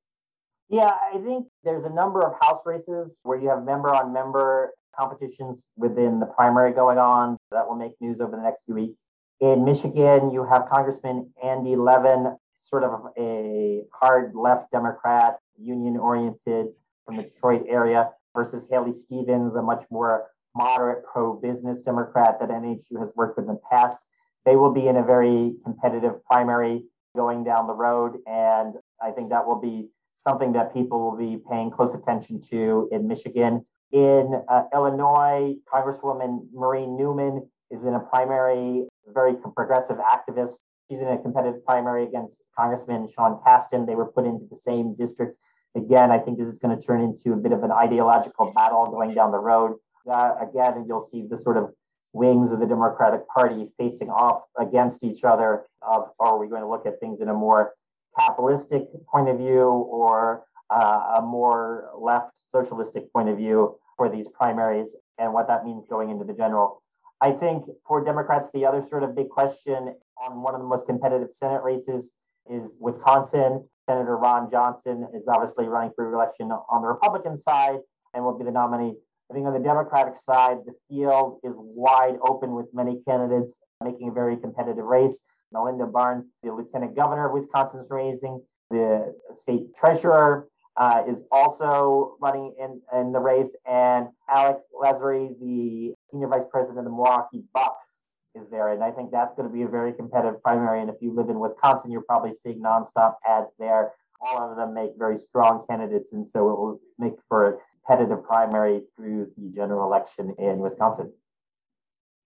Yeah, 0.68 0.92
I 1.12 1.18
think 1.18 1.48
there's 1.64 1.84
a 1.84 1.92
number 1.92 2.22
of 2.22 2.34
House 2.40 2.62
races 2.64 3.20
where 3.24 3.38
you 3.38 3.50
have 3.50 3.62
member 3.64 3.94
on 3.94 4.12
member 4.12 4.72
competitions 4.98 5.68
within 5.76 6.18
the 6.18 6.26
primary 6.26 6.72
going 6.72 6.98
on 6.98 7.36
that 7.50 7.68
will 7.68 7.76
make 7.76 7.92
news 8.00 8.20
over 8.20 8.36
the 8.36 8.42
next 8.42 8.64
few 8.64 8.74
weeks. 8.74 9.10
In 9.40 9.64
Michigan, 9.64 10.30
you 10.30 10.44
have 10.44 10.68
Congressman 10.70 11.32
Andy 11.42 11.76
Levin, 11.76 12.36
sort 12.62 12.84
of 12.84 13.00
a 13.18 13.82
hard 13.92 14.34
left 14.34 14.70
Democrat, 14.70 15.38
union 15.58 15.96
oriented 15.96 16.68
from 17.04 17.16
the 17.16 17.24
Detroit 17.24 17.64
area, 17.68 18.10
versus 18.34 18.66
Haley 18.70 18.92
Stevens, 18.92 19.54
a 19.56 19.62
much 19.62 19.84
more 19.90 20.28
moderate 20.54 21.04
pro 21.04 21.34
business 21.34 21.82
Democrat 21.82 22.38
that 22.40 22.50
NHU 22.50 22.98
has 22.98 23.12
worked 23.16 23.36
with 23.36 23.48
in 23.48 23.54
the 23.54 23.60
past. 23.70 23.98
They 24.44 24.56
will 24.56 24.72
be 24.72 24.86
in 24.86 24.96
a 24.96 25.04
very 25.04 25.54
competitive 25.64 26.24
primary 26.24 26.84
going 27.14 27.44
down 27.44 27.66
the 27.66 27.74
road. 27.74 28.18
And 28.26 28.74
I 29.02 29.10
think 29.10 29.30
that 29.30 29.46
will 29.46 29.60
be 29.60 29.88
something 30.20 30.52
that 30.52 30.72
people 30.72 31.00
will 31.00 31.16
be 31.16 31.42
paying 31.50 31.70
close 31.70 31.94
attention 31.94 32.40
to 32.50 32.88
in 32.92 33.08
Michigan. 33.08 33.64
In 33.90 34.42
uh, 34.48 34.62
Illinois, 34.72 35.54
Congresswoman 35.72 36.46
Marie 36.52 36.86
Newman 36.86 37.48
is 37.70 37.84
in 37.84 37.94
a 37.94 38.00
primary, 38.00 38.86
very 39.08 39.34
progressive 39.34 39.98
activist. 39.98 40.60
She's 40.88 41.00
in 41.00 41.08
a 41.08 41.18
competitive 41.18 41.64
primary 41.64 42.04
against 42.04 42.44
Congressman 42.58 43.08
Sean 43.08 43.40
Casten. 43.46 43.86
They 43.86 43.94
were 43.94 44.06
put 44.06 44.24
into 44.24 44.46
the 44.48 44.56
same 44.56 44.94
district. 44.94 45.36
Again, 45.74 46.10
I 46.10 46.18
think 46.18 46.38
this 46.38 46.48
is 46.48 46.58
going 46.58 46.78
to 46.78 46.86
turn 46.86 47.00
into 47.00 47.32
a 47.32 47.36
bit 47.36 47.52
of 47.52 47.62
an 47.62 47.72
ideological 47.72 48.52
battle 48.54 48.86
going 48.86 49.14
down 49.14 49.32
the 49.32 49.38
road. 49.38 49.76
Uh, 50.10 50.32
again, 50.40 50.84
you'll 50.86 51.00
see 51.00 51.26
the 51.28 51.38
sort 51.38 51.56
of 51.56 51.72
wings 52.12 52.52
of 52.52 52.60
the 52.60 52.66
Democratic 52.66 53.26
Party 53.28 53.66
facing 53.78 54.10
off 54.10 54.44
against 54.58 55.04
each 55.04 55.24
other. 55.24 55.64
Of 55.82 56.10
are 56.20 56.38
we 56.38 56.48
going 56.48 56.62
to 56.62 56.68
look 56.68 56.86
at 56.86 57.00
things 57.00 57.20
in 57.20 57.28
a 57.28 57.34
more 57.34 57.72
capitalistic 58.18 58.88
point 59.10 59.28
of 59.28 59.38
view 59.38 59.64
or 59.64 60.44
uh, 60.70 61.18
a 61.18 61.22
more 61.22 61.90
left 61.98 62.36
socialistic 62.36 63.12
point 63.12 63.28
of 63.28 63.36
view 63.36 63.76
for 63.96 64.08
these 64.08 64.28
primaries 64.28 64.96
and 65.18 65.32
what 65.32 65.48
that 65.48 65.64
means 65.64 65.86
going 65.86 66.10
into 66.10 66.24
the 66.24 66.34
general? 66.34 66.82
I 67.20 67.30
think 67.30 67.64
for 67.86 68.04
Democrats, 68.04 68.50
the 68.52 68.66
other 68.66 68.82
sort 68.82 69.04
of 69.04 69.14
big 69.14 69.28
question 69.28 69.94
on 70.22 70.42
one 70.42 70.54
of 70.54 70.60
the 70.60 70.66
most 70.66 70.86
competitive 70.86 71.32
Senate 71.32 71.62
races 71.62 72.14
is 72.50 72.78
Wisconsin. 72.80 73.68
Senator 73.88 74.16
Ron 74.16 74.50
Johnson 74.50 75.08
is 75.14 75.26
obviously 75.28 75.66
running 75.66 75.92
for 75.94 76.08
re-election 76.08 76.50
on 76.50 76.82
the 76.82 76.88
Republican 76.88 77.36
side 77.36 77.78
and 78.14 78.24
will 78.24 78.36
be 78.36 78.44
the 78.44 78.50
nominee 78.50 78.94
I 79.32 79.34
think 79.34 79.46
on 79.46 79.54
the 79.54 79.60
Democratic 79.60 80.14
side, 80.14 80.58
the 80.66 80.74
field 80.86 81.40
is 81.42 81.54
wide 81.58 82.18
open 82.20 82.54
with 82.54 82.66
many 82.74 83.00
candidates 83.08 83.64
making 83.82 84.10
a 84.10 84.12
very 84.12 84.36
competitive 84.36 84.84
race. 84.84 85.24
Mandela 85.54 85.90
Barnes, 85.90 86.26
the 86.42 86.52
lieutenant 86.52 86.94
governor 86.94 87.28
of 87.28 87.32
Wisconsin, 87.32 87.80
is 87.80 87.88
raising. 87.90 88.42
The 88.70 89.14
state 89.32 89.74
treasurer 89.74 90.48
uh, 90.76 91.04
is 91.08 91.26
also 91.32 92.16
running 92.20 92.54
in, 92.60 92.82
in 92.92 93.12
the 93.12 93.20
race. 93.20 93.56
And 93.66 94.08
Alex 94.28 94.64
Lasry, 94.78 95.30
the 95.40 95.94
senior 96.10 96.28
vice 96.28 96.44
president 96.50 96.80
of 96.80 96.84
the 96.84 96.90
Milwaukee 96.90 97.44
Bucks, 97.54 98.04
is 98.34 98.50
there. 98.50 98.68
And 98.68 98.84
I 98.84 98.90
think 98.90 99.10
that's 99.10 99.32
going 99.32 99.48
to 99.48 99.54
be 99.54 99.62
a 99.62 99.68
very 99.68 99.94
competitive 99.94 100.42
primary. 100.42 100.82
And 100.82 100.90
if 100.90 100.96
you 101.00 101.14
live 101.14 101.30
in 101.30 101.40
Wisconsin, 101.40 101.90
you're 101.90 102.02
probably 102.02 102.32
seeing 102.34 102.60
nonstop 102.60 103.14
ads 103.26 103.50
there. 103.58 103.92
All 104.20 104.50
of 104.50 104.58
them 104.58 104.74
make 104.74 104.90
very 104.98 105.16
strong 105.16 105.64
candidates. 105.66 106.12
And 106.12 106.26
so 106.26 106.50
it 106.50 106.58
will 106.58 106.80
make 106.98 107.14
for 107.26 107.62
competitive 107.84 108.24
primary 108.24 108.82
through 108.96 109.30
the 109.36 109.50
general 109.50 109.86
election 109.86 110.34
in 110.38 110.58
Wisconsin. 110.58 111.12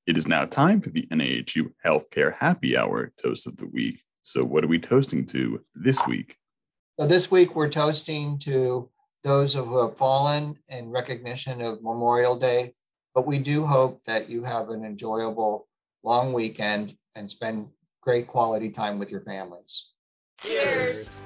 It 0.07 0.17
is 0.17 0.29
now 0.29 0.45
time 0.45 0.81
for 0.81 0.91
the 0.91 1.07
NAHU 1.11 1.73
Healthcare 1.85 2.35
Happy 2.35 2.77
Hour 2.77 3.13
Toast 3.21 3.47
of 3.47 3.57
the 3.57 3.69
Week. 3.69 4.03
So, 4.23 4.45
what 4.45 4.65
are 4.65 4.69
we 4.69 4.79
toasting 4.79 5.25
to 5.27 5.61
this 5.75 6.05
week? 6.07 6.37
So, 6.99 7.07
this 7.07 7.31
week 7.31 7.57
we're 7.57 7.71
toasting 7.71 8.39
to 8.41 8.89
those 9.25 9.55
who 9.55 9.81
have 9.81 9.97
fallen 9.97 10.57
in 10.69 10.91
recognition 10.91 11.61
of 11.61 11.83
Memorial 11.83 12.37
Day. 12.37 12.75
But 13.15 13.27
we 13.27 13.39
do 13.39 13.67
hope 13.67 14.05
that 14.05 14.29
you 14.29 14.45
have 14.45 14.69
an 14.69 14.85
enjoyable 14.85 15.67
long 16.05 16.33
weekend 16.33 16.97
and 17.17 17.31
spend 17.31 17.69
great 18.03 18.27
quality 18.27 18.69
time 18.69 18.99
with 18.99 19.11
your 19.11 19.23
families. 19.23 19.91
Cheers. 20.39 21.23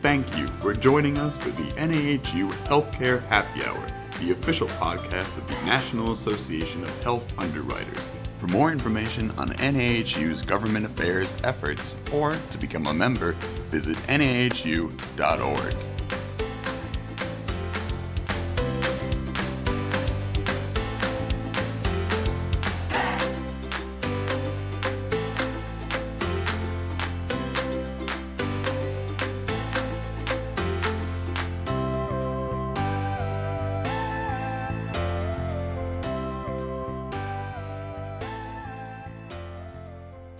Thank 0.00 0.38
you 0.38 0.46
for 0.60 0.74
joining 0.74 1.18
us 1.18 1.36
for 1.36 1.48
the 1.50 1.68
NAHU 1.72 2.52
Healthcare 2.68 3.26
Happy 3.26 3.64
Hour, 3.64 3.84
the 4.20 4.30
official 4.30 4.68
podcast 4.68 5.36
of 5.36 5.48
the 5.48 5.54
National 5.64 6.12
Association 6.12 6.84
of 6.84 7.02
Health 7.02 7.32
Underwriters. 7.36 8.08
For 8.38 8.46
more 8.46 8.70
information 8.70 9.32
on 9.32 9.50
NAHU's 9.54 10.42
government 10.42 10.86
affairs 10.86 11.34
efforts 11.42 11.96
or 12.12 12.36
to 12.50 12.58
become 12.58 12.86
a 12.86 12.94
member, 12.94 13.32
visit 13.70 13.96
nahu.org. 14.06 15.74